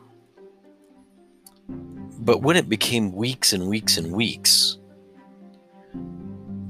but 2.19 2.41
when 2.41 2.55
it 2.55 2.69
became 2.69 3.13
weeks 3.13 3.53
and 3.53 3.67
weeks 3.67 3.98
and 3.98 4.12
weeks 4.12 4.77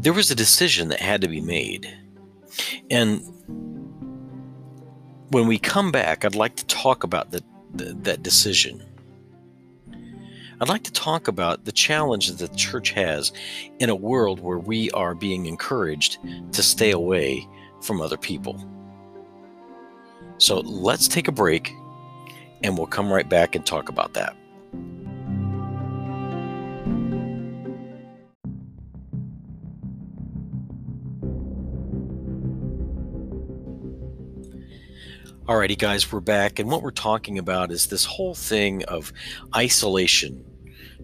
there 0.06 0.14
was 0.14 0.30
a 0.30 0.36
decision 0.36 0.90
that 0.90 1.00
had 1.00 1.20
to 1.22 1.28
be 1.28 1.42
made. 1.42 1.92
And 2.92 3.22
when 5.32 5.48
we 5.48 5.58
come 5.58 5.92
back, 5.92 6.24
I'd 6.24 6.36
like 6.36 6.56
to 6.58 6.66
talk 6.68 7.04
about 7.04 7.32
the, 7.32 7.44
that 7.78 8.24
decision. 8.24 8.84
I'd 10.62 10.70
like 10.70 10.84
to 10.84 10.92
talk 10.94 11.28
about 11.28 11.66
the 11.66 11.72
challenge 11.72 12.28
that 12.28 12.38
the 12.38 12.56
church 12.56 12.92
has 12.92 13.34
in 13.80 13.90
a 13.90 13.96
world 13.96 14.40
where 14.40 14.58
we 14.58 14.90
are 14.92 15.14
being 15.14 15.48
encouraged 15.48 16.18
to 16.54 16.64
stay 16.64 16.92
away 16.92 17.48
from 17.82 18.02
other 18.02 18.18
people. 18.18 18.64
So 20.38 20.60
let's 20.62 21.08
take 21.08 21.28
a 21.28 21.32
break 21.32 21.74
and 22.64 22.78
we'll 22.78 22.88
come 22.88 23.12
right 23.12 23.28
back 23.28 23.56
and 23.56 23.66
talk 23.66 23.90
about 23.90 24.14
that. 24.14 24.36
Alrighty, 35.48 35.78
guys, 35.78 36.12
we're 36.12 36.22
back, 36.22 36.58
and 36.58 36.72
what 36.72 36.82
we're 36.82 36.90
talking 36.90 37.38
about 37.38 37.72
is 37.72 37.86
this 37.86 38.04
whole 38.04 38.34
thing 38.34 38.84
of 38.86 39.14
isolation. 39.56 40.44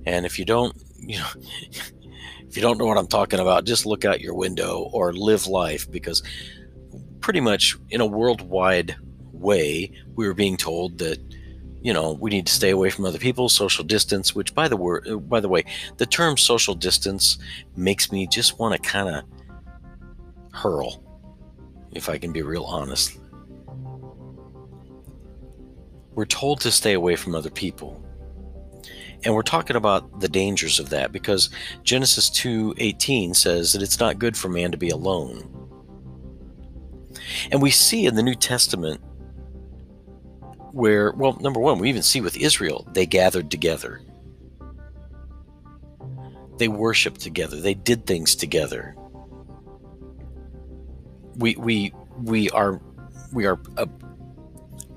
And 0.07 0.25
if 0.25 0.39
you 0.39 0.45
don't, 0.45 0.75
you 0.97 1.19
know, 1.19 1.27
if 2.49 2.55
you 2.55 2.63
don't 2.63 2.79
know 2.79 2.87
what 2.87 2.97
I'm 2.97 3.05
talking 3.05 3.39
about, 3.39 3.65
just 3.65 3.85
look 3.85 4.03
out 4.03 4.19
your 4.19 4.33
window 4.33 4.89
or 4.93 5.13
live 5.13 5.45
life 5.45 5.89
because 5.91 6.23
pretty 7.19 7.39
much 7.39 7.77
in 7.91 8.01
a 8.01 8.05
worldwide 8.07 8.95
way, 9.31 9.91
we 10.15 10.25
were 10.25 10.33
being 10.33 10.57
told 10.57 10.97
that 10.97 11.19
you 11.83 11.93
know 11.93 12.13
we 12.13 12.31
need 12.31 12.47
to 12.47 12.53
stay 12.53 12.71
away 12.71 12.89
from 12.89 13.05
other 13.05 13.19
people, 13.19 13.47
social 13.47 13.83
distance. 13.83 14.33
Which, 14.33 14.55
by 14.55 14.67
the 14.67 14.75
word, 14.75 15.07
uh, 15.07 15.17
by 15.17 15.39
the 15.39 15.49
way, 15.49 15.65
the 15.97 16.07
term 16.07 16.35
social 16.35 16.73
distance 16.73 17.37
makes 17.75 18.11
me 18.11 18.25
just 18.25 18.57
want 18.57 18.73
to 18.73 18.89
kind 18.89 19.07
of 19.07 19.23
hurl, 20.51 21.03
if 21.91 22.09
I 22.09 22.17
can 22.17 22.33
be 22.33 22.41
real 22.41 22.63
honest 22.63 23.20
we're 26.21 26.25
told 26.25 26.61
to 26.61 26.69
stay 26.69 26.93
away 26.93 27.15
from 27.15 27.33
other 27.33 27.49
people. 27.49 27.99
And 29.23 29.33
we're 29.33 29.41
talking 29.41 29.75
about 29.75 30.19
the 30.19 30.29
dangers 30.29 30.79
of 30.79 30.91
that 30.91 31.11
because 31.11 31.49
Genesis 31.81 32.29
2:18 32.29 33.33
says 33.33 33.73
that 33.73 33.81
it's 33.81 33.99
not 33.99 34.19
good 34.19 34.37
for 34.37 34.47
man 34.47 34.71
to 34.71 34.77
be 34.77 34.89
alone. 34.89 35.49
And 37.51 37.59
we 37.59 37.71
see 37.71 38.05
in 38.05 38.13
the 38.13 38.21
New 38.21 38.35
Testament 38.35 39.01
where 40.73 41.11
well 41.13 41.39
number 41.39 41.59
1 41.59 41.79
we 41.79 41.89
even 41.89 42.03
see 42.03 42.21
with 42.21 42.37
Israel 42.37 42.87
they 42.93 43.07
gathered 43.07 43.49
together. 43.49 43.99
They 46.59 46.67
worshiped 46.67 47.21
together. 47.21 47.59
They 47.59 47.73
did 47.73 48.05
things 48.05 48.35
together. 48.35 48.95
We 51.35 51.55
we 51.55 51.95
we 52.21 52.51
are 52.51 52.79
we 53.33 53.47
are 53.47 53.59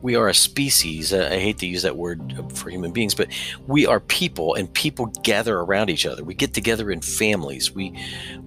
we 0.04 0.16
are 0.16 0.28
a 0.28 0.34
species. 0.34 1.14
I 1.14 1.38
hate 1.38 1.56
to 1.60 1.66
use 1.66 1.80
that 1.80 1.96
word 1.96 2.34
for 2.52 2.68
human 2.68 2.92
beings, 2.92 3.14
but 3.14 3.28
we 3.66 3.86
are 3.86 4.00
people, 4.00 4.54
and 4.54 4.70
people 4.74 5.06
gather 5.22 5.58
around 5.58 5.88
each 5.88 6.04
other. 6.04 6.22
We 6.22 6.34
get 6.34 6.52
together 6.52 6.90
in 6.90 7.00
families. 7.00 7.72
We, 7.74 7.98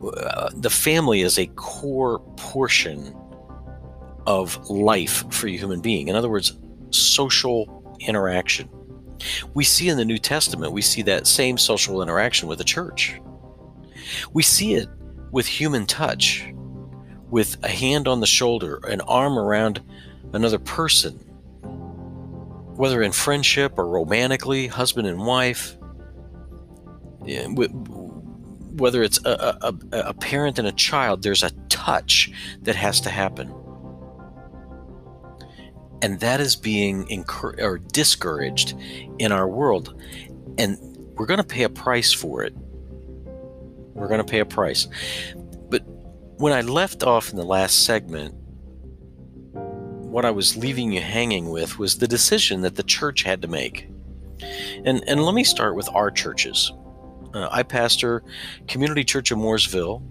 uh, 0.03 0.51
the 0.53 0.69
family 0.69 1.21
is 1.21 1.39
a 1.39 1.47
core 1.47 2.19
portion 2.35 3.11
of 4.27 4.69
life 4.69 5.25
for 5.33 5.47
a 5.47 5.57
human 5.57 5.81
being. 5.81 6.09
In 6.09 6.15
other 6.15 6.29
words, 6.29 6.53
social 6.91 7.97
interaction. 8.01 8.69
We 9.55 9.63
see 9.63 9.89
in 9.89 9.97
the 9.97 10.05
New 10.05 10.19
Testament, 10.19 10.73
we 10.73 10.83
see 10.83 11.01
that 11.01 11.25
same 11.25 11.57
social 11.57 12.03
interaction 12.03 12.47
with 12.47 12.59
the 12.59 12.65
church. 12.65 13.19
We 14.31 14.43
see 14.43 14.75
it 14.75 14.89
with 15.31 15.47
human 15.47 15.87
touch, 15.87 16.53
with 17.31 17.57
a 17.63 17.67
hand 17.67 18.07
on 18.07 18.19
the 18.19 18.27
shoulder, 18.27 18.79
an 18.87 19.01
arm 19.01 19.39
around 19.39 19.81
another 20.33 20.59
person, 20.59 21.23
whether 22.77 23.01
in 23.01 23.11
friendship 23.11 23.77
or 23.77 23.87
romantically, 23.87 24.67
husband 24.67 25.07
and 25.07 25.19
wife, 25.19 25.75
whether 28.77 29.01
it's 29.01 29.19
a, 29.25 29.57
a, 29.61 29.73
a, 29.91 30.13
parent 30.13 30.59
and 30.59 30.67
a 30.67 30.71
child, 30.71 31.23
there's 31.23 31.41
a 31.43 31.49
touch 31.69 32.31
that 32.61 32.75
has 32.75 33.01
to 33.01 33.09
happen. 33.09 33.53
And 36.03 36.19
that 36.19 36.39
is 36.39 36.55
being 36.55 37.09
encouraged 37.09 37.61
or 37.61 37.79
discouraged 37.79 38.75
in 39.17 39.31
our 39.31 39.47
world. 39.47 39.99
And 40.59 40.77
we're 41.15 41.25
going 41.25 41.39
to 41.39 41.43
pay 41.43 41.63
a 41.63 41.69
price 41.69 42.13
for 42.13 42.43
it. 42.43 42.53
We're 43.95 44.07
going 44.07 44.23
to 44.23 44.31
pay 44.31 44.39
a 44.39 44.45
price. 44.45 44.87
But 45.69 45.81
when 46.37 46.53
I 46.53 46.61
left 46.61 47.03
off 47.03 47.31
in 47.31 47.35
the 47.37 47.43
last 47.43 47.83
segment, 47.83 48.35
what 50.07 50.25
I 50.25 50.31
was 50.31 50.55
leaving 50.55 50.91
you 50.91 51.01
hanging 51.01 51.49
with 51.49 51.77
was 51.77 51.97
the 51.97 52.07
decision 52.07 52.61
that 52.61 52.75
the 52.75 52.83
church 52.83 53.23
had 53.23 53.41
to 53.41 53.47
make. 53.47 53.89
And, 54.85 55.03
and 55.07 55.23
let 55.23 55.35
me 55.35 55.43
start 55.43 55.75
with 55.75 55.89
our 55.93 56.09
churches. 56.09 56.71
Uh, 57.33 57.49
I 57.51 57.63
pastor 57.63 58.23
Community 58.67 59.03
Church 59.03 59.31
of 59.31 59.37
Mooresville, 59.37 60.01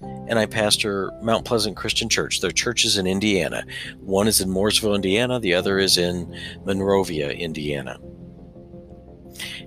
and 0.00 0.38
I 0.38 0.46
pastor 0.46 1.12
Mount 1.22 1.44
Pleasant 1.44 1.76
Christian 1.76 2.08
Church. 2.08 2.40
They're 2.40 2.50
churches 2.50 2.98
in 2.98 3.06
Indiana. 3.06 3.64
One 4.00 4.26
is 4.26 4.40
in 4.40 4.48
Mooresville, 4.48 4.94
Indiana, 4.94 5.38
the 5.38 5.54
other 5.54 5.78
is 5.78 5.98
in 5.98 6.36
Monrovia, 6.64 7.30
Indiana. 7.30 7.98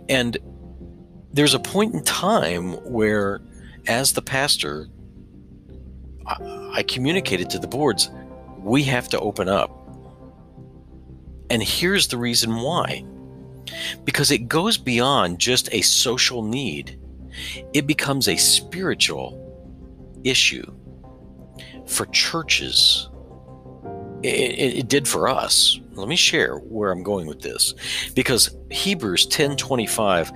And 0.09 0.37
there's 1.31 1.53
a 1.53 1.59
point 1.59 1.93
in 1.93 2.03
time 2.03 2.73
where, 2.91 3.39
as 3.87 4.13
the 4.13 4.21
pastor, 4.21 4.87
I, 6.27 6.71
I 6.73 6.83
communicated 6.83 7.49
to 7.51 7.59
the 7.59 7.67
boards 7.67 8.09
we 8.61 8.83
have 8.83 9.09
to 9.09 9.19
open 9.19 9.49
up. 9.49 9.77
And 11.49 11.61
here's 11.61 12.07
the 12.07 12.17
reason 12.17 12.61
why 12.61 13.05
because 14.03 14.31
it 14.31 14.47
goes 14.47 14.77
beyond 14.77 15.39
just 15.39 15.69
a 15.71 15.81
social 15.81 16.43
need, 16.43 16.99
it 17.73 17.87
becomes 17.87 18.27
a 18.27 18.35
spiritual 18.35 19.37
issue 20.23 20.65
for 21.85 22.05
churches. 22.07 23.09
It, 24.23 24.27
it, 24.27 24.77
it, 24.79 24.87
did 24.87 25.07
for 25.07 25.27
us. 25.27 25.79
Let 25.93 26.07
me 26.07 26.15
share 26.15 26.57
where 26.57 26.91
I'm 26.91 27.01
going 27.01 27.27
with 27.27 27.41
this, 27.41 27.73
because 28.13 28.55
Hebrews 28.69 29.27
10:25 29.27 30.31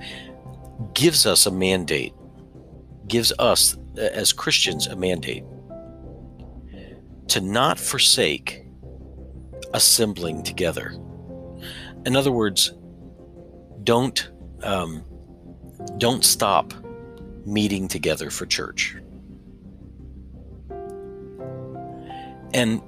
gives 0.94 1.24
us 1.24 1.46
a 1.46 1.50
mandate, 1.50 2.12
gives 3.06 3.32
us 3.38 3.76
as 3.96 4.32
Christians 4.32 4.86
a 4.86 4.96
mandate 4.96 5.44
to 7.28 7.40
not 7.40 7.78
forsake 7.78 8.66
assembling 9.74 10.42
together. 10.42 10.94
In 12.04 12.16
other 12.16 12.32
words, 12.32 12.72
don't 13.82 14.30
um, 14.62 15.04
don't 15.98 16.24
stop 16.24 16.72
meeting 17.44 17.88
together 17.88 18.30
for 18.30 18.46
church. 18.46 18.96
And 22.54 22.80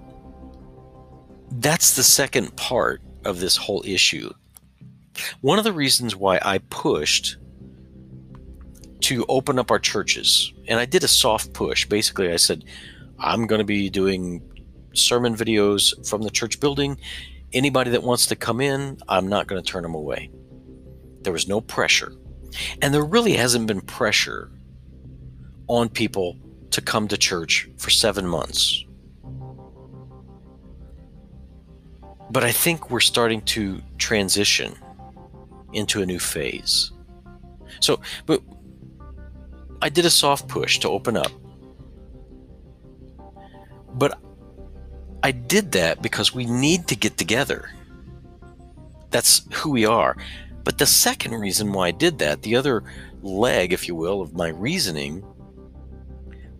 that's 1.52 1.96
the 1.96 2.02
second 2.02 2.56
part 2.56 3.02
of 3.24 3.40
this 3.40 3.56
whole 3.56 3.82
issue. 3.84 4.32
One 5.40 5.58
of 5.58 5.64
the 5.64 5.72
reasons 5.72 6.14
why 6.14 6.38
I 6.42 6.58
pushed 6.58 7.36
to 9.00 9.24
open 9.28 9.58
up 9.58 9.70
our 9.70 9.78
churches, 9.78 10.52
and 10.66 10.80
I 10.80 10.84
did 10.84 11.04
a 11.04 11.08
soft 11.08 11.52
push. 11.52 11.86
Basically, 11.86 12.32
I 12.32 12.36
said, 12.36 12.64
I'm 13.18 13.46
going 13.46 13.58
to 13.58 13.64
be 13.64 13.90
doing 13.90 14.42
sermon 14.94 15.34
videos 15.34 16.08
from 16.08 16.22
the 16.22 16.30
church 16.30 16.60
building. 16.60 16.98
Anybody 17.52 17.90
that 17.90 18.02
wants 18.02 18.26
to 18.26 18.36
come 18.36 18.60
in, 18.60 18.98
I'm 19.08 19.28
not 19.28 19.46
going 19.46 19.62
to 19.62 19.68
turn 19.68 19.82
them 19.82 19.94
away. 19.94 20.30
There 21.22 21.32
was 21.32 21.48
no 21.48 21.60
pressure. 21.60 22.12
And 22.80 22.94
there 22.94 23.04
really 23.04 23.34
hasn't 23.34 23.66
been 23.66 23.80
pressure 23.80 24.50
on 25.66 25.88
people 25.88 26.36
to 26.70 26.80
come 26.80 27.08
to 27.08 27.16
church 27.16 27.68
for 27.76 27.90
seven 27.90 28.26
months. 28.26 28.84
But 32.30 32.44
I 32.44 32.52
think 32.52 32.90
we're 32.90 33.00
starting 33.00 33.40
to 33.42 33.80
transition 33.96 34.76
into 35.72 36.02
a 36.02 36.06
new 36.06 36.18
phase. 36.18 36.92
So, 37.80 38.00
but 38.26 38.42
I 39.80 39.88
did 39.88 40.04
a 40.04 40.10
soft 40.10 40.48
push 40.48 40.78
to 40.80 40.88
open 40.88 41.16
up 41.16 41.30
but 43.98 44.18
I 45.22 45.32
did 45.32 45.72
that 45.72 46.00
because 46.00 46.32
we 46.32 46.46
need 46.46 46.86
to 46.88 46.96
get 46.96 47.18
together. 47.18 47.70
That's 49.10 49.42
who 49.52 49.70
we 49.70 49.84
are. 49.84 50.16
But 50.64 50.78
the 50.78 50.86
second 50.86 51.32
reason 51.32 51.72
why 51.72 51.88
I 51.88 51.90
did 51.90 52.18
that, 52.18 52.42
the 52.42 52.56
other 52.56 52.84
leg, 53.22 53.72
if 53.72 53.88
you 53.88 53.94
will, 53.94 54.20
of 54.20 54.34
my 54.34 54.48
reasoning, 54.48 55.24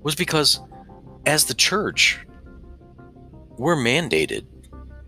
was 0.02 0.14
because 0.14 0.60
as 1.26 1.44
the 1.44 1.54
church, 1.54 2.18
we're 3.56 3.76
mandated 3.76 4.46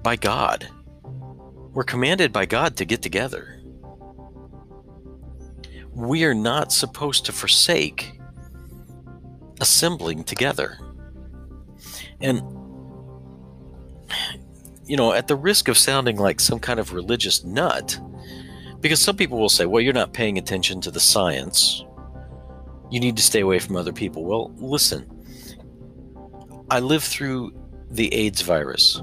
by 0.03 0.17
God. 0.17 0.69
We're 1.73 1.85
commanded 1.85 2.33
by 2.33 2.47
God 2.47 2.77
to 2.77 2.85
get 2.85 3.03
together. 3.03 3.61
We 5.93 6.25
are 6.25 6.35
not 6.35 6.73
supposed 6.73 7.27
to 7.27 7.33
forsake 7.33 8.19
assembling 9.61 10.25
together. 10.25 10.79
And, 12.21 12.43
you 14.85 14.97
know, 14.97 15.13
at 15.13 15.29
the 15.29 15.37
risk 15.37 15.69
of 15.69 15.79
sounding 15.79 16.17
like 16.17 16.41
some 16.41 16.59
kind 16.59 16.81
of 16.81 16.93
religious 16.93 17.45
nut, 17.45 17.99
because 18.81 19.01
some 19.01 19.17
people 19.17 19.39
will 19.39 19.49
say, 19.49 19.67
well, 19.67 19.81
you're 19.81 19.93
not 19.93 20.13
paying 20.13 20.39
attention 20.39 20.81
to 20.83 20.91
the 20.91 21.01
science. 21.01 21.85
You 22.91 22.99
need 23.01 23.17
to 23.17 23.23
stay 23.23 23.41
away 23.41 23.59
from 23.59 23.77
other 23.77 23.93
people. 23.93 24.25
Well, 24.25 24.53
listen, 24.57 25.07
I 26.71 26.81
lived 26.81 27.05
through 27.05 27.53
the 27.91 28.13
AIDS 28.15 28.43
virus. 28.43 29.01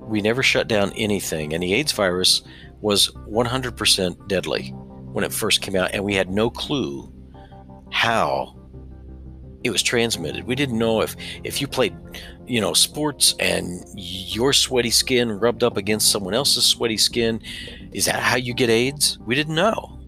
We 0.00 0.20
never 0.20 0.42
shut 0.42 0.68
down 0.68 0.92
anything, 0.94 1.54
and 1.54 1.62
the 1.62 1.74
AIDS 1.74 1.92
virus 1.92 2.42
was 2.80 3.10
100% 3.28 4.28
deadly 4.28 4.68
when 5.12 5.24
it 5.24 5.32
first 5.32 5.62
came 5.62 5.76
out, 5.76 5.90
and 5.92 6.04
we 6.04 6.14
had 6.14 6.30
no 6.30 6.50
clue 6.50 7.12
how 7.90 8.56
it 9.64 9.70
was 9.70 9.82
transmitted. 9.82 10.44
We 10.46 10.54
didn't 10.54 10.78
know 10.78 11.02
if 11.02 11.16
if 11.44 11.60
you 11.60 11.66
played, 11.66 11.94
you 12.46 12.60
know, 12.60 12.74
sports 12.74 13.34
and 13.38 13.84
your 13.96 14.52
sweaty 14.52 14.90
skin 14.90 15.30
rubbed 15.30 15.62
up 15.62 15.76
against 15.76 16.10
someone 16.10 16.34
else's 16.34 16.64
sweaty 16.64 16.96
skin, 16.96 17.40
is 17.92 18.06
that 18.06 18.16
how 18.16 18.36
you 18.36 18.54
get 18.54 18.70
AIDS? 18.70 19.18
We 19.20 19.34
didn't 19.34 19.54
know. 19.54 20.00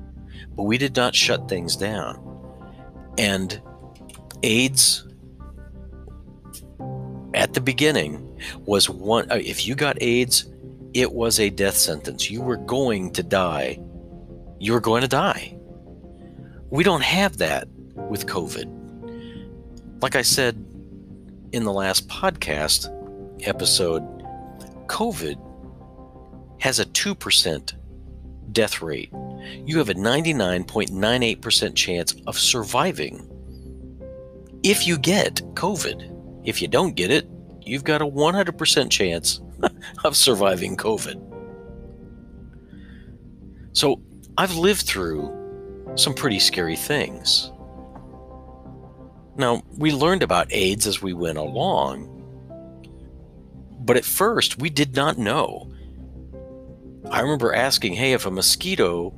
But 0.56 0.64
we 0.64 0.78
did 0.78 0.96
not 0.96 1.14
shut 1.14 1.48
things 1.48 1.76
down. 1.76 2.20
And 3.18 3.60
AIDS 4.42 5.06
at 7.34 7.54
the 7.54 7.60
beginning 7.60 8.38
was 8.60 8.88
one 8.88 9.30
uh, 9.30 9.36
if 9.36 9.66
you 9.66 9.74
got 9.74 10.00
AIDS, 10.00 10.46
it 10.94 11.12
was 11.12 11.40
a 11.40 11.50
death 11.50 11.76
sentence. 11.76 12.30
You 12.30 12.42
were 12.42 12.56
going 12.56 13.12
to 13.12 13.22
die. 13.22 13.80
You 14.58 14.72
were 14.72 14.80
going 14.80 15.02
to 15.02 15.08
die. 15.08 15.56
We 16.70 16.82
don't 16.82 17.02
have 17.02 17.38
that 17.38 17.68
with 18.08 18.26
COVID 18.26 18.83
like 20.04 20.16
I 20.16 20.20
said 20.20 20.54
in 21.52 21.64
the 21.64 21.72
last 21.72 22.08
podcast 22.10 22.90
episode, 23.48 24.02
COVID 24.86 25.40
has 26.60 26.78
a 26.78 26.84
2% 26.84 27.72
death 28.52 28.82
rate. 28.82 29.10
You 29.64 29.78
have 29.78 29.88
a 29.88 29.94
99.98% 29.94 31.74
chance 31.74 32.14
of 32.26 32.38
surviving 32.38 33.26
if 34.62 34.86
you 34.86 34.98
get 34.98 35.36
COVID. 35.54 36.44
If 36.44 36.60
you 36.60 36.68
don't 36.68 36.94
get 36.94 37.10
it, 37.10 37.26
you've 37.62 37.84
got 37.84 38.02
a 38.02 38.06
100% 38.06 38.90
chance 38.90 39.40
of 40.04 40.18
surviving 40.18 40.76
COVID. 40.76 41.16
So 43.72 44.02
I've 44.36 44.54
lived 44.54 44.82
through 44.82 45.32
some 45.96 46.12
pretty 46.12 46.40
scary 46.40 46.76
things. 46.76 47.50
Now, 49.36 49.62
we 49.76 49.92
learned 49.92 50.22
about 50.22 50.52
AIDS 50.52 50.86
as 50.86 51.02
we 51.02 51.12
went 51.12 51.38
along, 51.38 52.10
But 53.80 53.96
at 53.96 54.04
first, 54.04 54.60
we 54.60 54.70
did 54.70 54.96
not 54.96 55.18
know. 55.18 55.70
I 57.10 57.20
remember 57.20 57.54
asking, 57.54 57.94
hey, 57.94 58.12
if 58.12 58.26
a 58.26 58.30
mosquito 58.30 59.14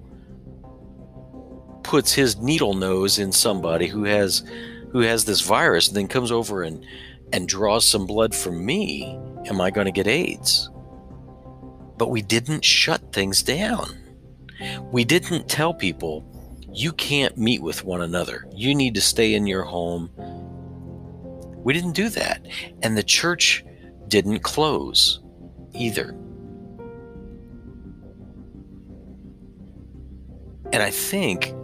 puts 1.85 2.13
his 2.13 2.37
needle 2.39 2.75
nose 2.75 3.19
in 3.19 3.33
somebody 3.33 3.87
who 3.87 4.05
has 4.05 4.45
who 4.91 5.01
has 5.01 5.25
this 5.25 5.41
virus 5.43 5.89
and 5.89 5.97
then 5.97 6.09
comes 6.09 6.33
over 6.33 6.63
and 6.63 6.85
and 7.33 7.49
draws 7.49 7.87
some 7.87 8.07
blood 8.07 8.35
from 8.35 8.65
me, 8.67 9.19
am 9.47 9.61
I 9.61 9.71
going 9.71 9.87
to 9.87 9.93
get 9.93 10.07
AIDS? 10.09 10.71
But 11.99 12.11
we 12.11 12.23
didn't 12.23 12.65
shut 12.65 13.13
things 13.13 13.43
down. 13.43 13.97
We 14.93 15.05
didn't 15.05 15.49
tell 15.49 15.75
people 15.75 16.25
you 16.77 16.93
can't 16.93 17.39
meet 17.39 17.63
with 17.63 17.85
one 17.85 18.03
another. 18.03 18.47
You 18.53 18.75
need 18.75 18.95
to 18.97 19.01
stay 19.01 19.35
in 19.35 19.47
your 19.47 19.63
home. 19.63 20.11
We 21.65 21.73
didn't 21.73 21.93
do 21.93 22.11
that. 22.11 22.47
And 22.83 22.99
the 22.99 23.03
church 23.03 23.65
didn't 24.09 24.41
close 24.41 25.21
either. 25.73 26.11
And 30.73 30.83
I 30.83 30.91
think 30.91 31.55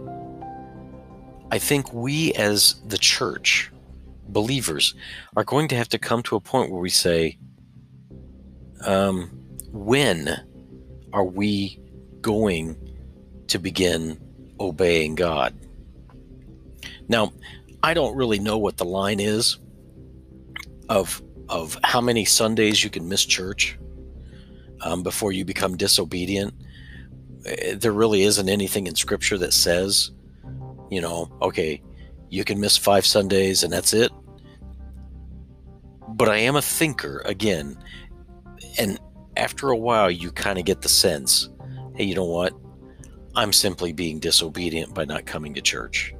I 1.51 1.59
think 1.59 1.93
we 1.93 2.33
as 2.33 2.81
the 2.87 2.97
church, 2.97 3.71
believers, 4.29 4.95
are 5.35 5.43
going 5.43 5.67
to 5.67 5.75
have 5.75 5.89
to 5.89 5.99
come 5.99 6.23
to 6.23 6.35
a 6.35 6.39
point 6.39 6.71
where 6.71 6.81
we 6.81 6.89
say, 6.89 7.37
um, 8.83 9.29
when 9.71 10.35
are 11.13 11.23
we 11.23 11.79
going 12.21 12.75
to 13.49 13.59
begin 13.59 14.22
obeying 14.59 15.15
God? 15.15 15.53
Now, 17.07 17.33
I 17.81 17.93
don't 17.93 18.15
really 18.15 18.39
know 18.39 18.57
what 18.57 18.77
the 18.77 18.85
line 18.85 19.19
is 19.19 19.59
of 20.89 21.21
of 21.49 21.77
how 21.83 22.01
many 22.01 22.25
Sundays 22.25 22.83
you 22.83 22.89
can 22.89 23.07
miss 23.07 23.25
church 23.25 23.77
um, 24.81 25.03
before 25.03 25.31
you 25.31 25.43
become 25.43 25.75
disobedient. 25.75 26.53
Eh, 27.45 27.75
there 27.75 27.91
really 27.91 28.23
isn't 28.23 28.49
anything 28.49 28.87
in 28.87 28.95
Scripture 28.95 29.37
that 29.37 29.53
says, 29.53 30.11
you 30.89 31.01
know, 31.01 31.29
okay, 31.41 31.81
you 32.29 32.43
can 32.43 32.59
miss 32.59 32.77
five 32.77 33.05
Sundays 33.05 33.63
and 33.63 33.73
that's 33.73 33.93
it. 33.93 34.11
But 36.09 36.29
I 36.29 36.37
am 36.37 36.55
a 36.55 36.61
thinker 36.61 37.21
again, 37.25 37.77
and 38.77 38.99
after 39.35 39.69
a 39.69 39.77
while, 39.77 40.11
you 40.11 40.31
kind 40.31 40.59
of 40.59 40.65
get 40.65 40.81
the 40.81 40.89
sense, 40.89 41.49
hey, 41.95 42.03
you 42.03 42.15
know 42.15 42.25
what? 42.25 42.53
I'm 43.35 43.53
simply 43.53 43.93
being 43.93 44.19
disobedient 44.19 44.93
by 44.93 45.05
not 45.05 45.25
coming 45.25 45.53
to 45.55 45.61
church. 45.61 46.13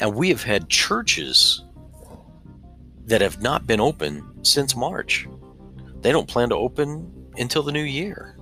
And 0.00 0.14
we 0.14 0.30
have 0.30 0.42
had 0.42 0.68
churches 0.68 1.64
that 3.06 3.20
have 3.20 3.42
not 3.42 3.66
been 3.66 3.80
open 3.80 4.44
since 4.44 4.74
March. 4.74 5.28
They 6.00 6.12
don't 6.12 6.28
plan 6.28 6.48
to 6.48 6.56
open 6.56 7.12
until 7.36 7.62
the 7.62 7.72
new 7.72 7.82
year. 7.82 8.38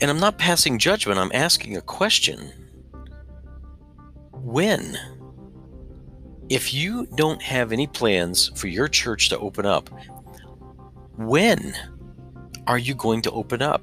And 0.00 0.10
I'm 0.10 0.20
not 0.20 0.38
passing 0.38 0.78
judgment, 0.78 1.18
I'm 1.18 1.32
asking 1.34 1.76
a 1.76 1.82
question. 1.82 2.52
When? 4.32 4.98
If 6.48 6.74
you 6.74 7.06
don't 7.14 7.40
have 7.42 7.72
any 7.72 7.86
plans 7.86 8.50
for 8.54 8.68
your 8.68 8.88
church 8.88 9.30
to 9.30 9.38
open 9.38 9.64
up, 9.64 9.88
when 11.16 11.74
are 12.66 12.78
you 12.78 12.94
going 12.94 13.22
to 13.22 13.30
open 13.30 13.62
up? 13.62 13.82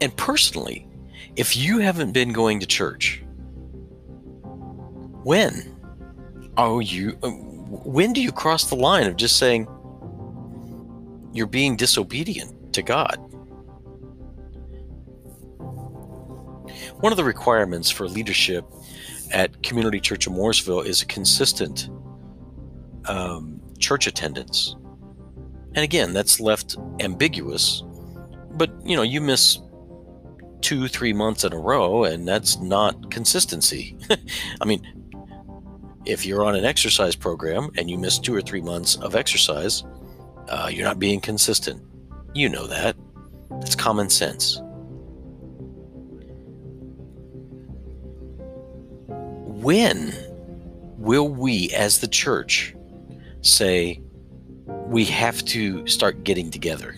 And 0.00 0.16
personally, 0.16 0.86
if 1.36 1.56
you 1.56 1.78
haven't 1.78 2.12
been 2.12 2.32
going 2.32 2.60
to 2.60 2.66
church, 2.66 3.22
when 5.22 5.76
are 6.56 6.80
you 6.80 7.18
uh, 7.22 7.30
when 7.30 8.12
do 8.12 8.20
you 8.20 8.32
cross 8.32 8.68
the 8.68 8.74
line 8.74 9.06
of 9.06 9.16
just 9.16 9.36
saying 9.36 9.68
you're 11.32 11.46
being 11.46 11.76
disobedient 11.76 12.72
to 12.72 12.82
God? 12.82 13.16
One 17.00 17.12
of 17.12 17.16
the 17.16 17.24
requirements 17.24 17.90
for 17.90 18.08
leadership 18.08 18.64
at 19.32 19.62
Community 19.62 20.00
Church 20.00 20.26
of 20.26 20.32
Mooresville 20.32 20.84
is 20.84 21.02
a 21.02 21.06
consistent 21.06 21.88
um, 23.06 23.60
church 23.78 24.06
attendance. 24.06 24.76
And 25.74 25.84
again, 25.84 26.12
that's 26.12 26.40
left 26.40 26.76
ambiguous. 27.00 27.82
But, 28.52 28.70
you 28.84 28.96
know, 28.96 29.02
you 29.02 29.20
miss 29.20 29.58
two, 30.60 30.88
three 30.88 31.12
months 31.12 31.44
in 31.44 31.52
a 31.52 31.58
row, 31.58 32.04
and 32.04 32.26
that's 32.26 32.58
not 32.58 33.10
consistency. 33.10 33.96
I 34.60 34.64
mean, 34.64 34.82
if 36.06 36.26
you're 36.26 36.44
on 36.44 36.56
an 36.56 36.64
exercise 36.64 37.14
program 37.14 37.70
and 37.76 37.88
you 37.88 37.98
miss 37.98 38.18
two 38.18 38.34
or 38.34 38.40
three 38.40 38.60
months 38.60 38.96
of 38.96 39.14
exercise, 39.14 39.84
uh, 40.48 40.68
you're 40.70 40.86
not 40.86 40.98
being 40.98 41.20
consistent. 41.20 41.82
You 42.34 42.48
know 42.48 42.66
that. 42.66 42.96
It's 43.62 43.74
common 43.74 44.10
sense. 44.10 44.60
when 49.60 50.14
will 50.96 51.28
we 51.28 51.70
as 51.72 51.98
the 51.98 52.08
church 52.08 52.74
say 53.42 54.00
we 54.90 55.04
have 55.04 55.44
to 55.44 55.86
start 55.86 56.24
getting 56.24 56.50
together? 56.50 56.96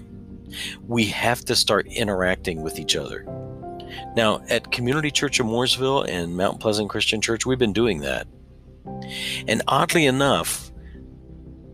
We 0.89 1.05
have 1.07 1.45
to 1.45 1.55
start 1.55 1.87
interacting 1.89 2.63
with 2.63 2.79
each 2.79 2.97
other. 2.97 3.27
Now, 4.17 4.43
at 4.49 4.73
Community 4.73 5.11
Church 5.11 5.39
of 5.41 5.47
Mooresville 5.47 6.09
and 6.09 6.35
Mount 6.35 6.59
Pleasant 6.59 6.89
Christian 6.89 7.21
Church, 7.21 7.45
we've 7.45 7.59
been 7.59 7.75
doing 7.75 8.01
that. 8.01 8.27
And 9.47 9.61
oddly 9.69 10.07
enough, 10.07 10.73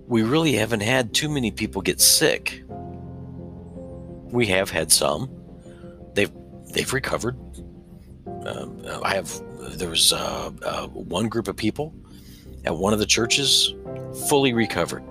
we 0.09 0.25
really 0.25 0.55
haven't 0.55 0.81
had 0.81 1.15
too 1.15 1.29
many 1.29 1.53
people 1.53 1.83
get 1.83 2.01
sick. 2.01 2.65
We 2.67 4.47
have 4.47 4.71
had 4.71 4.91
some. 4.91 5.31
They've 6.15 6.33
they've 6.73 6.93
recovered. 6.93 7.37
Um, 8.45 8.83
I 9.05 9.15
have 9.15 9.31
there 9.77 9.91
was 9.91 10.13
uh, 10.13 10.51
uh, 10.63 10.89
one 10.89 11.29
group 11.29 11.47
of 11.47 11.57
people 11.57 11.95
at 12.65 12.75
one 12.77 12.93
of 12.93 12.99
the 12.99 13.07
churches 13.07 13.73
fully 14.29 14.53
recovered. 14.53 15.05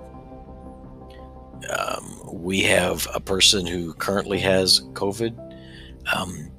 We 2.47 2.61
have 2.61 3.05
a 3.13 3.19
person 3.19 3.67
who 3.67 3.93
currently 3.93 4.39
has 4.39 4.79
COVID. 4.93 5.37
Um, 6.15 6.49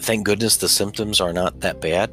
thank 0.00 0.26
goodness 0.26 0.56
the 0.56 0.68
symptoms 0.68 1.20
are 1.20 1.32
not 1.32 1.60
that 1.60 1.80
bad. 1.80 2.12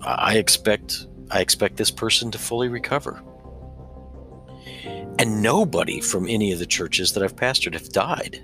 I 0.00 0.36
expect 0.36 1.08
I 1.32 1.40
expect 1.40 1.78
this 1.78 1.90
person 1.90 2.30
to 2.30 2.38
fully 2.38 2.68
recover. 2.68 3.20
And 5.18 5.42
nobody 5.42 6.00
from 6.00 6.28
any 6.28 6.52
of 6.52 6.60
the 6.60 6.66
churches 6.66 7.14
that 7.14 7.24
I've 7.24 7.34
pastored 7.34 7.72
have 7.72 7.88
died 7.88 8.40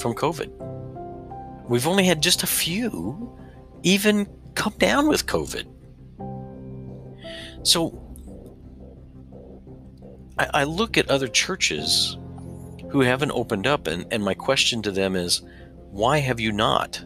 from 0.00 0.14
COVID. 0.14 0.48
We've 1.68 1.86
only 1.86 2.04
had 2.04 2.22
just 2.22 2.42
a 2.42 2.46
few 2.46 3.38
even 3.82 4.26
come 4.54 4.72
down 4.78 5.06
with 5.06 5.26
COVID. 5.26 5.66
So 7.62 8.09
I, 10.40 10.48
I 10.54 10.64
look 10.64 10.96
at 10.96 11.10
other 11.10 11.28
churches 11.28 12.16
who 12.90 13.00
haven't 13.00 13.32
opened 13.32 13.66
up, 13.66 13.86
and, 13.86 14.06
and 14.10 14.24
my 14.24 14.32
question 14.32 14.80
to 14.82 14.90
them 14.90 15.14
is, 15.14 15.42
why 15.90 16.18
have 16.18 16.40
you 16.40 16.50
not? 16.50 17.04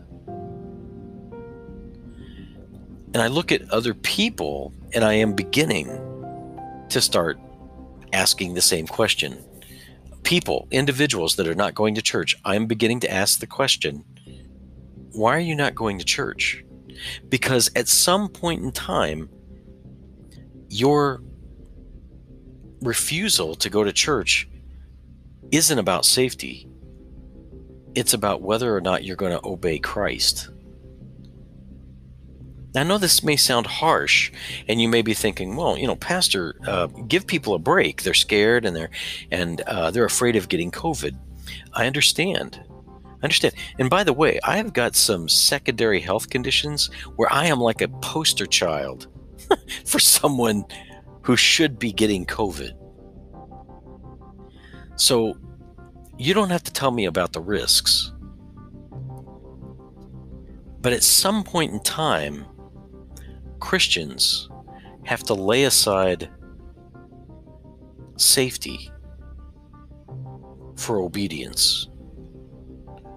And 3.12 3.16
I 3.16 3.26
look 3.26 3.50
at 3.50 3.68
other 3.70 3.92
people, 3.92 4.72
and 4.92 5.04
I 5.04 5.14
am 5.14 5.34
beginning 5.34 5.88
to 6.90 7.00
start 7.00 7.40
asking 8.12 8.54
the 8.54 8.62
same 8.62 8.86
question. 8.86 9.44
People, 10.22 10.68
individuals 10.70 11.34
that 11.36 11.48
are 11.48 11.56
not 11.56 11.74
going 11.74 11.96
to 11.96 12.02
church, 12.02 12.36
I'm 12.44 12.66
beginning 12.66 13.00
to 13.00 13.12
ask 13.12 13.40
the 13.40 13.46
question 13.46 14.04
why 15.12 15.36
are 15.36 15.40
you 15.40 15.54
not 15.54 15.76
going 15.76 15.98
to 16.00 16.04
church? 16.04 16.64
Because 17.28 17.70
at 17.76 17.86
some 17.86 18.28
point 18.28 18.62
in 18.64 18.72
time, 18.72 19.28
your 20.68 21.22
refusal 22.84 23.54
to 23.56 23.70
go 23.70 23.84
to 23.84 23.92
church 23.92 24.48
isn't 25.50 25.78
about 25.78 26.04
safety. 26.04 26.68
It's 27.94 28.14
about 28.14 28.42
whether 28.42 28.74
or 28.74 28.80
not 28.80 29.04
you're 29.04 29.16
going 29.16 29.38
to 29.38 29.46
obey 29.46 29.78
Christ. 29.78 30.50
Now, 32.74 32.80
I 32.80 32.84
know 32.84 32.98
this 32.98 33.22
may 33.22 33.36
sound 33.36 33.66
harsh, 33.66 34.32
and 34.66 34.80
you 34.80 34.88
may 34.88 35.02
be 35.02 35.14
thinking, 35.14 35.54
"Well, 35.54 35.78
you 35.78 35.86
know, 35.86 35.94
Pastor, 35.94 36.56
uh, 36.66 36.86
give 36.86 37.24
people 37.26 37.54
a 37.54 37.58
break. 37.58 38.02
They're 38.02 38.14
scared 38.14 38.64
and 38.64 38.74
they're 38.74 38.90
and 39.30 39.60
uh, 39.62 39.92
they're 39.92 40.04
afraid 40.04 40.34
of 40.34 40.48
getting 40.48 40.72
COVID." 40.72 41.16
I 41.72 41.86
understand, 41.86 42.60
I 42.68 43.24
Understand. 43.24 43.54
And 43.78 43.88
by 43.88 44.02
the 44.02 44.12
way, 44.12 44.40
I 44.42 44.56
have 44.56 44.72
got 44.72 44.96
some 44.96 45.28
secondary 45.28 46.00
health 46.00 46.30
conditions 46.30 46.90
where 47.16 47.32
I 47.32 47.46
am 47.46 47.60
like 47.60 47.80
a 47.80 47.88
poster 47.88 48.46
child 48.46 49.06
for 49.86 50.00
someone 50.00 50.64
who 51.24 51.36
should 51.36 51.78
be 51.78 51.90
getting 51.90 52.26
COVID. 52.26 52.72
So 54.96 55.36
you 56.18 56.34
don't 56.34 56.50
have 56.50 56.62
to 56.64 56.72
tell 56.72 56.90
me 56.90 57.06
about 57.06 57.32
the 57.32 57.40
risks. 57.40 58.12
But 60.80 60.92
at 60.92 61.02
some 61.02 61.42
point 61.42 61.72
in 61.72 61.80
time, 61.80 62.44
Christians 63.58 64.50
have 65.04 65.22
to 65.24 65.34
lay 65.34 65.64
aside 65.64 66.30
safety 68.16 68.90
for 70.76 71.00
obedience. 71.00 71.88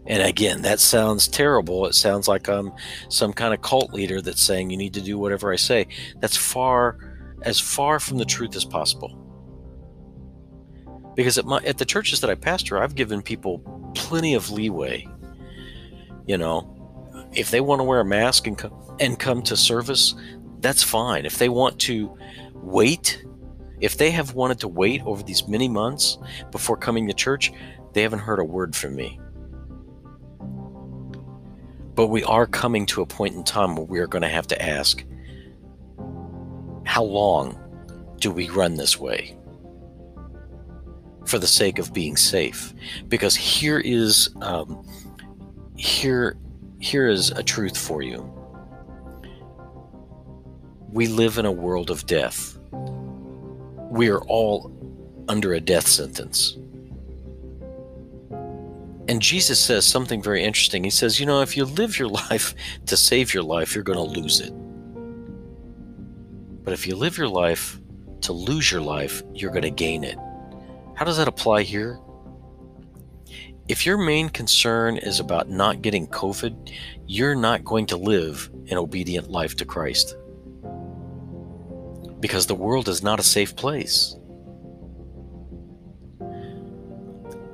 And 0.06 0.24
again, 0.24 0.62
that 0.62 0.80
sounds 0.80 1.28
terrible. 1.28 1.86
It 1.88 1.94
sounds 1.94 2.30
like 2.30 2.48
I'm 2.48 2.72
some 3.10 3.34
kind 3.34 3.54
of 3.54 3.62
cult 3.62 3.92
leader 3.92 4.22
that's 4.22 4.42
saying 4.42 4.70
you 4.70 4.78
need 4.78 4.94
to 4.94 5.02
do 5.02 5.18
whatever 5.18 5.52
I 5.52 5.58
say. 5.58 5.88
That's 6.22 6.38
far 6.38 7.07
as 7.48 7.60
far 7.62 7.98
from 8.00 8.18
the 8.18 8.26
truth 8.26 8.56
as 8.58 8.66
possible. 8.66 9.24
Because 11.16 11.38
at 11.38 11.46
my 11.46 11.60
at 11.66 11.78
the 11.78 11.86
churches 11.86 12.20
that 12.22 12.30
I 12.30 12.36
pastor, 12.36 12.84
I've 12.84 12.94
given 12.94 13.22
people 13.22 13.60
plenty 13.96 14.36
of 14.36 14.52
leeway. 14.52 15.08
You 16.28 16.38
know, 16.38 17.30
if 17.34 17.50
they 17.50 17.62
want 17.62 17.80
to 17.80 17.84
wear 17.86 18.02
a 18.02 18.06
mask 18.06 18.46
and 18.48 18.58
come, 18.58 18.74
and 19.00 19.18
come 19.18 19.42
to 19.44 19.56
service, 19.56 20.14
that's 20.60 20.84
fine. 20.84 21.26
If 21.26 21.38
they 21.40 21.48
want 21.48 21.80
to 21.82 22.16
wait, 22.54 23.26
if 23.80 23.98
they 23.98 24.12
have 24.12 24.34
wanted 24.34 24.60
to 24.60 24.68
wait 24.68 25.02
over 25.06 25.24
these 25.24 25.48
many 25.48 25.70
months 25.70 26.18
before 26.52 26.76
coming 26.76 27.08
to 27.08 27.14
church, 27.14 27.54
they 27.94 28.02
haven't 28.02 28.20
heard 28.20 28.40
a 28.40 28.44
word 28.44 28.76
from 28.76 28.96
me. 28.96 29.20
But 31.96 32.08
we 32.08 32.24
are 32.26 32.46
coming 32.46 32.86
to 32.88 33.02
a 33.02 33.08
point 33.08 33.36
in 33.36 33.44
time 33.44 33.76
where 33.76 33.86
we 33.86 34.00
are 34.00 34.08
going 34.08 34.22
to 34.22 34.28
have 34.28 34.48
to 34.48 34.62
ask 34.62 35.04
how 36.88 37.04
long 37.04 37.60
do 38.20 38.32
we 38.32 38.50
run 38.50 38.76
this 38.76 38.98
way 38.98 39.38
for 41.26 41.38
the 41.38 41.48
sake 41.48 41.80
of 41.80 41.94
being 41.94 42.16
safe? 42.16 42.74
Because 43.08 43.36
here 43.36 43.80
is 43.80 44.30
um, 44.42 44.88
here 45.76 46.38
here 46.80 47.08
is 47.08 47.32
a 47.32 47.44
truth 47.44 47.78
for 47.78 48.02
you. 48.02 48.34
We 50.92 51.08
live 51.08 51.38
in 51.38 51.46
a 51.46 51.52
world 51.52 51.90
of 51.90 52.06
death. 52.06 52.58
We 53.92 54.10
are 54.10 54.22
all 54.22 54.72
under 55.28 55.54
a 55.54 55.60
death 55.60 55.88
sentence. 55.88 56.58
And 59.10 59.22
Jesus 59.22 59.60
says 59.60 59.86
something 59.86 60.22
very 60.22 60.44
interesting. 60.44 60.84
He 60.84 60.90
says, 60.90 61.20
You 61.20 61.26
know, 61.26 61.42
if 61.42 61.56
you 61.56 61.66
live 61.66 62.00
your 62.00 62.10
life 62.30 62.56
to 62.86 62.96
save 62.98 63.34
your 63.34 63.44
life, 63.44 63.76
you're 63.76 63.84
going 63.84 63.98
to 63.98 64.20
lose 64.22 64.40
it. 64.40 64.54
But 66.68 66.74
if 66.74 66.86
you 66.86 66.98
live 66.98 67.18
your 67.18 67.30
life 67.30 67.80
to 68.24 68.34
lose 68.34 68.70
your 68.70 68.82
life, 68.82 69.24
you're 69.34 69.52
going 69.52 69.62
to 69.62 69.70
gain 69.70 70.04
it. 70.04 70.18
How 70.96 71.06
does 71.06 71.16
that 71.16 71.30
apply 71.30 71.62
here? 71.64 71.98
If 73.70 73.86
your 73.86 73.98
main 73.98 74.28
concern 74.28 74.98
is 74.98 75.22
about 75.22 75.48
not 75.48 75.82
getting 75.82 76.08
COVID, 76.08 76.74
you're 77.06 77.38
not 77.38 77.64
going 77.64 77.86
to 77.86 77.96
live 77.96 78.50
an 78.70 78.78
obedient 78.78 79.32
life 79.32 79.56
to 79.56 79.64
Christ. 79.64 80.18
Because 82.20 82.48
the 82.48 82.54
world 82.54 82.90
is 82.90 83.02
not 83.02 83.22
a 83.22 83.24
safe 83.24 83.56
place. 83.56 84.18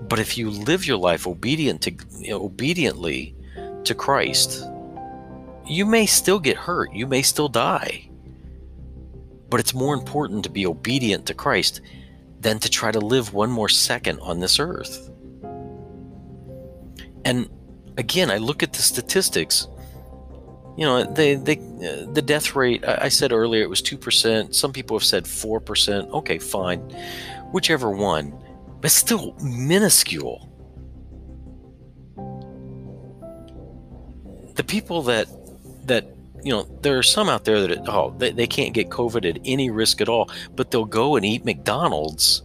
But 0.09 0.17
if 0.17 0.39
you 0.39 0.49
live 0.49 0.87
your 0.87 0.97
life 0.97 1.27
obedient 1.27 1.83
to 1.83 2.31
obediently 2.31 3.35
to 3.83 3.93
Christ, 3.93 4.65
you 5.67 5.85
may 5.85 6.07
still 6.07 6.39
get 6.39 6.57
hurt, 6.57 6.91
you 6.93 7.05
may 7.05 7.21
still 7.21 7.47
die. 7.47 8.09
But 9.53 9.59
it's 9.59 9.75
more 9.75 9.93
important 9.93 10.45
to 10.45 10.49
be 10.49 10.65
obedient 10.65 11.27
to 11.27 11.35
Christ 11.35 11.81
than 12.39 12.57
to 12.57 12.71
try 12.71 12.91
to 12.91 12.99
live 12.99 13.35
one 13.35 13.51
more 13.51 13.69
second 13.69 14.19
on 14.21 14.39
this 14.39 14.59
earth. 14.59 15.11
And 17.23 17.47
again, 17.95 18.31
I 18.31 18.37
look 18.37 18.63
at 18.63 18.73
the 18.73 18.81
statistics. 18.81 19.67
You 20.75 20.87
know, 20.87 21.03
they, 21.03 21.35
they, 21.35 21.57
uh, 21.59 22.11
the 22.11 22.23
death 22.23 22.55
rate. 22.55 22.83
I, 22.83 23.01
I 23.03 23.09
said 23.09 23.31
earlier 23.31 23.61
it 23.61 23.69
was 23.69 23.83
two 23.83 23.95
percent. 23.95 24.55
Some 24.55 24.73
people 24.73 24.97
have 24.97 25.05
said 25.05 25.27
four 25.27 25.59
percent. 25.59 26.09
Okay, 26.09 26.39
fine, 26.39 26.79
whichever 27.51 27.91
one 27.91 28.33
but 28.81 28.89
still 28.89 29.35
minuscule. 29.39 30.49
The 34.55 34.63
people 34.63 35.03
that 35.03 35.27
that 35.85 36.12
you 36.43 36.51
know, 36.51 36.63
there 36.81 36.97
are 36.97 37.03
some 37.03 37.29
out 37.29 37.45
there 37.45 37.67
that 37.67 37.87
oh 37.87 38.13
they, 38.17 38.31
they 38.31 38.47
can't 38.47 38.73
get 38.73 38.89
COVID 38.89 39.27
at 39.27 39.39
any 39.45 39.69
risk 39.69 40.01
at 40.01 40.09
all, 40.09 40.29
but 40.55 40.71
they'll 40.71 40.85
go 40.85 41.15
and 41.15 41.25
eat 41.25 41.45
McDonald's 41.45 42.43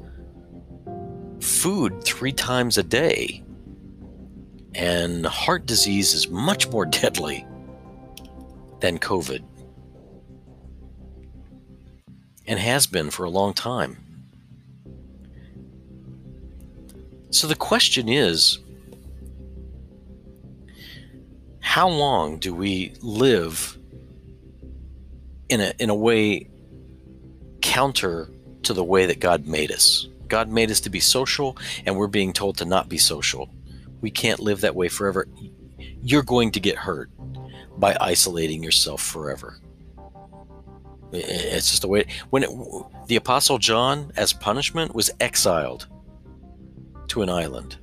food 1.41 2.03
three 2.05 2.33
times 2.33 2.79
a 2.79 2.83
day. 2.83 3.43
And 4.75 5.27
heart 5.27 5.67
disease 5.67 6.15
is 6.15 6.29
much 6.29 6.69
more 6.69 6.87
deadly 7.01 7.47
than 8.81 8.99
COVID. 8.99 9.43
And 12.47 12.59
has 12.59 12.87
been 12.87 13.11
for 13.11 13.25
a 13.25 13.31
long 13.31 13.53
time. 13.53 13.99
So 17.31 17.47
the 17.47 17.55
question 17.55 18.09
is 18.09 18.59
how 21.61 21.89
long 21.89 22.39
do 22.39 22.55
we 22.55 22.95
live 23.03 23.78
in 25.49 25.61
a 25.61 25.73
in 25.79 25.91
a 25.91 25.95
way 25.95 26.49
counter 27.61 28.31
to 28.63 28.73
the 28.73 28.85
way 28.85 29.07
that 29.07 29.21
God 29.21 29.47
made 29.47 29.71
us? 29.71 30.09
God 30.29 30.49
made 30.49 30.71
us 30.71 30.81
to 30.81 30.91
be 30.91 31.01
social 31.01 31.57
and 31.87 31.97
we're 31.97 32.07
being 32.07 32.33
told 32.33 32.59
to 32.59 32.65
not 32.65 32.89
be 32.89 32.99
social. 32.99 33.49
We 34.01 34.11
can't 34.11 34.41
live 34.41 34.61
that 34.61 34.77
way 34.77 34.89
forever. 34.89 35.27
You're 36.03 36.23
going 36.23 36.53
to 36.53 36.61
get 36.61 36.77
hurt 36.77 37.11
by 37.79 37.97
isolating 38.01 38.63
yourself 38.63 39.03
forever. 39.03 39.59
It's 41.13 41.71
just 41.71 41.83
the 41.83 41.89
way 41.89 42.07
when 42.31 42.43
it, 42.43 42.51
the 43.07 43.17
apostle 43.17 43.59
John 43.59 44.13
as 44.17 44.33
punishment 44.33 44.95
was 44.95 45.11
exiled 45.21 45.87
to 47.09 47.23
an 47.23 47.31
island. 47.31 47.79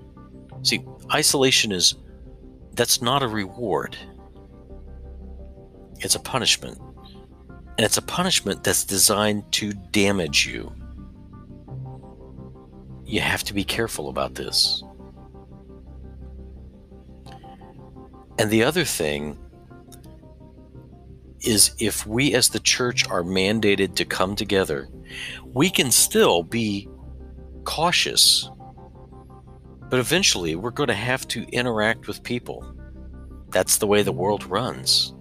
See, 0.61 0.85
isolation 1.11 1.71
is 1.71 1.95
that's 2.73 3.01
not 3.01 3.23
a 3.23 3.27
reward. 3.27 3.97
It's 5.99 6.15
a 6.15 6.19
punishment. 6.19 6.79
And 7.77 7.85
it's 7.85 7.97
a 7.97 8.01
punishment 8.01 8.63
that's 8.63 8.83
designed 8.83 9.51
to 9.53 9.73
damage 9.73 10.45
you. 10.45 10.73
You 13.05 13.21
have 13.21 13.43
to 13.43 13.53
be 13.53 13.63
careful 13.63 14.09
about 14.09 14.35
this. 14.35 14.83
And 18.39 18.49
the 18.49 18.63
other 18.63 18.83
thing 18.83 19.37
is 21.41 21.75
if 21.79 22.05
we 22.07 22.33
as 22.33 22.49
the 22.49 22.59
church 22.59 23.07
are 23.09 23.23
mandated 23.23 23.95
to 23.95 24.05
come 24.05 24.35
together, 24.35 24.89
we 25.53 25.69
can 25.69 25.91
still 25.91 26.43
be 26.43 26.89
cautious 27.63 28.49
but 29.89 29.99
eventually, 29.99 30.55
we're 30.55 30.71
going 30.71 30.87
to 30.87 30.93
have 30.93 31.27
to 31.29 31.43
interact 31.51 32.07
with 32.07 32.23
people. 32.23 32.65
That's 33.49 33.77
the 33.77 33.87
way 33.87 34.01
the 34.01 34.11
world 34.11 34.43
runs. 34.45 35.13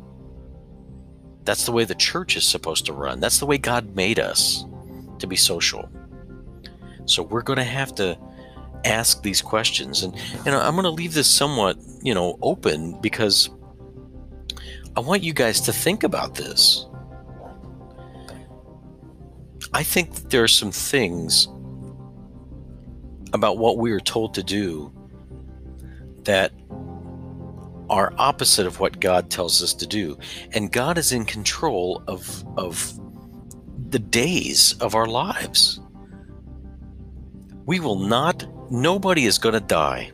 That's 1.44 1.66
the 1.66 1.72
way 1.72 1.84
the 1.84 1.94
church 1.94 2.36
is 2.36 2.46
supposed 2.46 2.86
to 2.86 2.92
run. 2.92 3.20
That's 3.20 3.38
the 3.38 3.46
way 3.46 3.58
God 3.58 3.94
made 3.94 4.18
us 4.18 4.64
to 5.18 5.26
be 5.26 5.36
social. 5.36 5.88
So 7.06 7.22
we're 7.22 7.42
going 7.42 7.58
to 7.58 7.64
have 7.64 7.94
to 7.96 8.18
ask 8.84 9.22
these 9.22 9.42
questions. 9.42 10.02
And, 10.02 10.14
and 10.46 10.54
I'm 10.54 10.74
going 10.74 10.84
to 10.84 10.90
leave 10.90 11.14
this 11.14 11.28
somewhat, 11.28 11.76
you 12.02 12.14
know, 12.14 12.38
open 12.42 13.00
because 13.00 13.50
I 14.96 15.00
want 15.00 15.22
you 15.22 15.32
guys 15.32 15.60
to 15.62 15.72
think 15.72 16.02
about 16.02 16.34
this. 16.34 16.86
I 19.72 19.82
think 19.82 20.14
that 20.14 20.30
there 20.30 20.44
are 20.44 20.48
some 20.48 20.70
things 20.70 21.48
about 23.32 23.58
what 23.58 23.78
we 23.78 23.90
are 23.90 24.00
told 24.00 24.34
to 24.34 24.42
do 24.42 24.92
that 26.22 26.52
are 27.90 28.12
opposite 28.18 28.66
of 28.66 28.80
what 28.80 29.00
God 29.00 29.30
tells 29.30 29.62
us 29.62 29.74
to 29.74 29.86
do. 29.86 30.18
And 30.52 30.72
God 30.72 30.98
is 30.98 31.12
in 31.12 31.24
control 31.24 32.02
of, 32.06 32.44
of 32.56 32.98
the 33.90 33.98
days 33.98 34.74
of 34.80 34.94
our 34.94 35.06
lives. 35.06 35.80
We 37.66 37.80
will 37.80 37.98
not, 37.98 38.44
nobody 38.70 39.24
is 39.24 39.38
going 39.38 39.54
to 39.54 39.60
die 39.60 40.12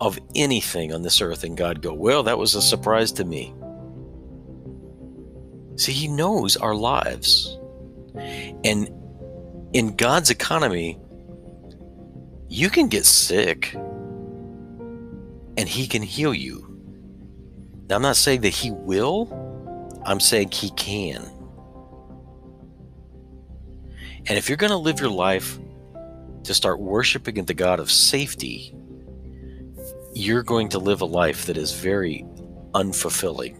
of 0.00 0.18
anything 0.34 0.92
on 0.92 1.02
this 1.02 1.20
earth 1.20 1.44
and 1.44 1.56
God 1.56 1.80
go, 1.80 1.94
well, 1.94 2.22
that 2.24 2.38
was 2.38 2.54
a 2.54 2.62
surprise 2.62 3.12
to 3.12 3.24
me. 3.24 3.54
See, 5.76 5.92
He 5.92 6.08
knows 6.08 6.56
our 6.56 6.74
lives. 6.74 7.58
And 8.64 8.90
in 9.72 9.96
God's 9.96 10.30
economy, 10.30 10.98
you 12.48 12.70
can 12.70 12.88
get 12.88 13.04
sick 13.04 13.74
and 15.56 15.68
he 15.68 15.86
can 15.86 16.02
heal 16.02 16.34
you. 16.34 16.65
Now, 17.88 17.96
I'm 17.96 18.02
not 18.02 18.16
saying 18.16 18.40
that 18.40 18.50
he 18.50 18.70
will, 18.70 19.30
I'm 20.04 20.20
saying 20.20 20.50
he 20.50 20.70
can. 20.70 21.22
And 24.28 24.36
if 24.36 24.48
you're 24.48 24.56
going 24.56 24.70
to 24.70 24.76
live 24.76 24.98
your 24.98 25.10
life 25.10 25.58
to 26.44 26.54
start 26.54 26.80
worshiping 26.80 27.44
the 27.44 27.54
God 27.54 27.78
of 27.78 27.90
safety, 27.90 28.74
you're 30.14 30.42
going 30.42 30.70
to 30.70 30.78
live 30.78 31.00
a 31.00 31.06
life 31.06 31.46
that 31.46 31.56
is 31.56 31.72
very 31.72 32.24
unfulfilling. 32.74 33.56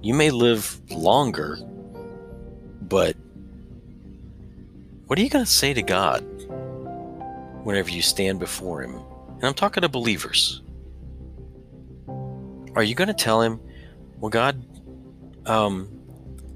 You 0.00 0.14
may 0.14 0.30
live 0.30 0.80
longer, 0.90 1.58
But 2.80 3.16
what 5.06 5.18
are 5.18 5.22
you 5.22 5.28
going 5.28 5.44
to 5.44 5.50
say 5.50 5.74
to 5.74 5.82
God 5.82 6.20
whenever 7.64 7.90
you 7.90 8.02
stand 8.02 8.38
before 8.40 8.82
Him? 8.82 8.94
And 9.34 9.44
I'm 9.44 9.54
talking 9.54 9.82
to 9.82 9.88
believers. 9.88 10.61
Are 12.74 12.82
you 12.82 12.94
going 12.94 13.08
to 13.08 13.14
tell 13.14 13.42
Him, 13.42 13.60
well, 14.18 14.30
God, 14.30 14.64
um, 15.46 15.88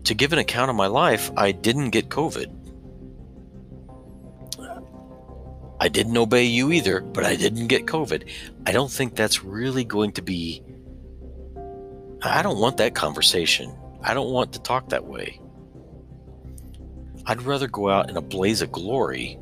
to 0.05 0.15
give 0.15 0.33
an 0.33 0.39
account 0.39 0.71
of 0.71 0.77
my 0.77 0.87
life, 0.87 1.31
I 1.37 1.53
didn't 1.53 1.91
get 1.91 2.09
COVID. 2.09 2.53
I 5.79 5.89
didn't 5.89 6.17
obey 6.17 6.45
you 6.45 6.73
either, 6.73 7.01
but 7.01 7.25
I 7.25 7.37
didn't 7.37 7.67
get 7.67 7.87
COVID. 7.87 8.29
I 8.67 8.73
don't 8.73 8.91
think 8.91 9.15
that's 9.15 9.45
really 9.45 9.85
going 9.85 10.13
to 10.13 10.23
be. 10.23 10.63
I 12.23 12.43
don't 12.43 12.59
want 12.59 12.79
that 12.79 12.95
conversation. 12.95 13.77
I 14.03 14.15
don't 14.15 14.31
want 14.31 14.53
to 14.55 14.63
talk 14.63 14.89
that 14.89 15.05
way. 15.05 15.41
I'd 17.27 17.43
rather 17.43 17.67
go 17.67 17.91
out 17.91 18.09
in 18.09 18.17
a 18.17 18.23
blaze 18.23 18.63
of 18.63 18.73
glory. 18.73 19.39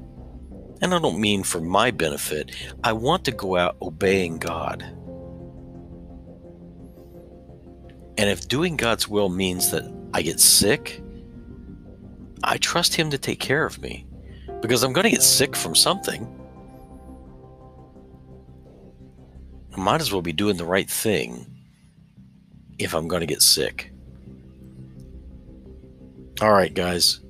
And 0.80 0.92
I 0.92 0.98
don't 0.98 1.20
mean 1.20 1.44
for 1.44 1.60
my 1.60 1.90
benefit. 1.90 2.50
I 2.82 2.94
want 2.94 3.24
to 3.26 3.32
go 3.32 3.56
out 3.56 3.76
obeying 3.80 4.38
God. 4.38 4.84
And 8.16 8.31
if 8.31 8.48
doing 8.48 8.77
God's 8.77 9.09
will 9.09 9.29
means 9.29 9.70
that 9.70 9.85
I 10.12 10.22
get 10.22 10.40
sick, 10.40 11.03
I 12.44 12.59
trust 12.59 12.94
Him 12.94 13.11
to 13.11 13.18
take 13.18 13.40
care 13.40 13.64
of 13.64 13.81
me 13.81 14.07
because 14.61 14.83
I'm 14.83 14.92
going 14.92 15.05
to 15.05 15.11
get 15.11 15.22
sick 15.22 15.57
from 15.57 15.74
something. 15.74 16.29
I 19.77 19.81
might 19.81 20.00
as 20.00 20.12
well 20.12 20.22
be 20.22 20.33
doing 20.33 20.57
the 20.57 20.64
right 20.64 20.88
thing 20.88 21.46
if 22.79 22.94
I'm 22.94 23.09
going 23.09 23.20
to 23.20 23.27
get 23.27 23.42
sick. 23.42 23.92
All 26.40 26.53
right, 26.53 26.72
guys. 26.72 27.20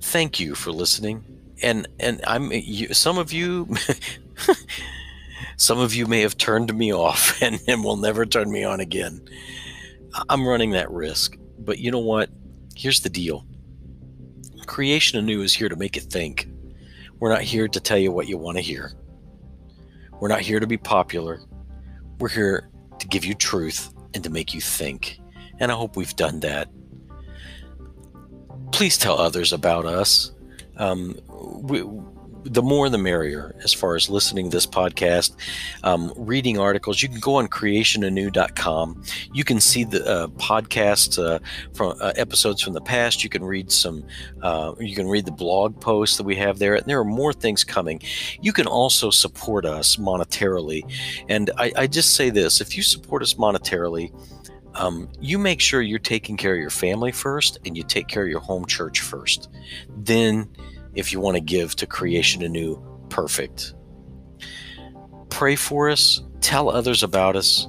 Thank 0.00 0.38
you 0.38 0.54
for 0.54 0.70
listening. 0.70 1.24
And 1.62 1.88
and 1.98 2.20
I'm 2.26 2.52
you, 2.52 2.94
some 2.94 3.18
of 3.18 3.32
you 3.32 3.74
some 5.58 5.80
of 5.80 5.92
you 5.92 6.06
may 6.06 6.20
have 6.22 6.38
turned 6.38 6.72
me 6.72 6.94
off 6.94 7.36
and, 7.42 7.60
and 7.68 7.84
will 7.84 7.96
never 7.96 8.24
turn 8.24 8.50
me 8.50 8.64
on 8.64 8.80
again. 8.80 9.20
I'm 10.28 10.46
running 10.46 10.70
that 10.70 10.90
risk. 10.90 11.36
But 11.58 11.78
you 11.78 11.90
know 11.90 11.98
what? 11.98 12.30
Here's 12.74 13.00
the 13.00 13.10
deal. 13.10 13.44
Creation 14.66 15.18
anew 15.18 15.42
is 15.42 15.54
here 15.54 15.68
to 15.68 15.76
make 15.76 15.96
you 15.96 16.02
think. 16.02 16.48
We're 17.18 17.30
not 17.30 17.42
here 17.42 17.66
to 17.68 17.80
tell 17.80 17.98
you 17.98 18.12
what 18.12 18.28
you 18.28 18.38
want 18.38 18.56
to 18.56 18.62
hear. 18.62 18.92
We're 20.20 20.28
not 20.28 20.40
here 20.40 20.60
to 20.60 20.66
be 20.66 20.76
popular. 20.76 21.40
We're 22.20 22.28
here 22.28 22.70
to 22.98 23.08
give 23.08 23.24
you 23.24 23.34
truth 23.34 23.92
and 24.14 24.22
to 24.22 24.30
make 24.30 24.54
you 24.54 24.60
think. 24.60 25.18
And 25.58 25.72
I 25.72 25.74
hope 25.74 25.96
we've 25.96 26.14
done 26.14 26.40
that. 26.40 26.68
Please 28.70 28.96
tell 28.96 29.18
others 29.18 29.52
about 29.52 29.86
us. 29.86 30.32
Um, 30.76 31.18
we, 31.28 31.82
the 32.44 32.62
more 32.62 32.88
the 32.88 32.98
merrier 32.98 33.54
as 33.62 33.72
far 33.72 33.96
as 33.96 34.08
listening 34.08 34.50
to 34.50 34.56
this 34.56 34.66
podcast, 34.66 35.34
um, 35.84 36.12
reading 36.16 36.58
articles. 36.58 37.02
You 37.02 37.08
can 37.08 37.20
go 37.20 37.36
on 37.36 37.48
creationanew.com. 37.48 39.02
You 39.32 39.44
can 39.44 39.60
see 39.60 39.84
the 39.84 40.06
uh, 40.06 40.26
podcasts 40.28 41.18
uh, 41.22 41.38
from 41.74 41.96
uh, 42.00 42.12
episodes 42.16 42.62
from 42.62 42.74
the 42.74 42.80
past. 42.80 43.22
You 43.22 43.30
can 43.30 43.44
read 43.44 43.70
some, 43.70 44.04
uh, 44.42 44.74
you 44.78 44.94
can 44.94 45.08
read 45.08 45.26
the 45.26 45.32
blog 45.32 45.80
posts 45.80 46.16
that 46.16 46.24
we 46.24 46.36
have 46.36 46.58
there. 46.58 46.74
And 46.74 46.86
there 46.86 47.00
are 47.00 47.04
more 47.04 47.32
things 47.32 47.64
coming. 47.64 48.00
You 48.40 48.52
can 48.52 48.66
also 48.66 49.10
support 49.10 49.64
us 49.64 49.96
monetarily. 49.96 50.82
And 51.28 51.50
I, 51.58 51.72
I 51.76 51.86
just 51.86 52.14
say 52.14 52.30
this 52.30 52.60
if 52.60 52.76
you 52.76 52.82
support 52.82 53.22
us 53.22 53.34
monetarily, 53.34 54.12
um, 54.74 55.08
you 55.20 55.38
make 55.38 55.60
sure 55.60 55.82
you're 55.82 55.98
taking 55.98 56.36
care 56.36 56.54
of 56.54 56.60
your 56.60 56.70
family 56.70 57.10
first 57.10 57.58
and 57.64 57.76
you 57.76 57.82
take 57.82 58.06
care 58.06 58.22
of 58.22 58.28
your 58.28 58.40
home 58.40 58.64
church 58.64 59.00
first. 59.00 59.48
Then 59.96 60.48
if 60.98 61.12
you 61.12 61.20
want 61.20 61.36
to 61.36 61.40
give 61.40 61.76
to 61.76 61.86
creation 61.86 62.42
anew, 62.42 62.82
perfect. 63.08 63.72
Pray 65.30 65.54
for 65.54 65.88
us, 65.88 66.20
tell 66.40 66.68
others 66.68 67.04
about 67.04 67.36
us, 67.36 67.68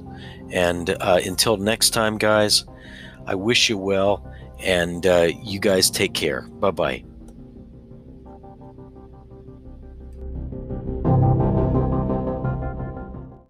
and 0.50 0.90
uh, 1.00 1.20
until 1.24 1.56
next 1.56 1.90
time, 1.90 2.18
guys, 2.18 2.64
I 3.26 3.36
wish 3.36 3.68
you 3.68 3.78
well, 3.78 4.28
and 4.58 5.06
uh, 5.06 5.28
you 5.44 5.60
guys 5.60 5.90
take 5.90 6.12
care. 6.12 6.42
Bye 6.42 6.72
bye. 6.72 7.04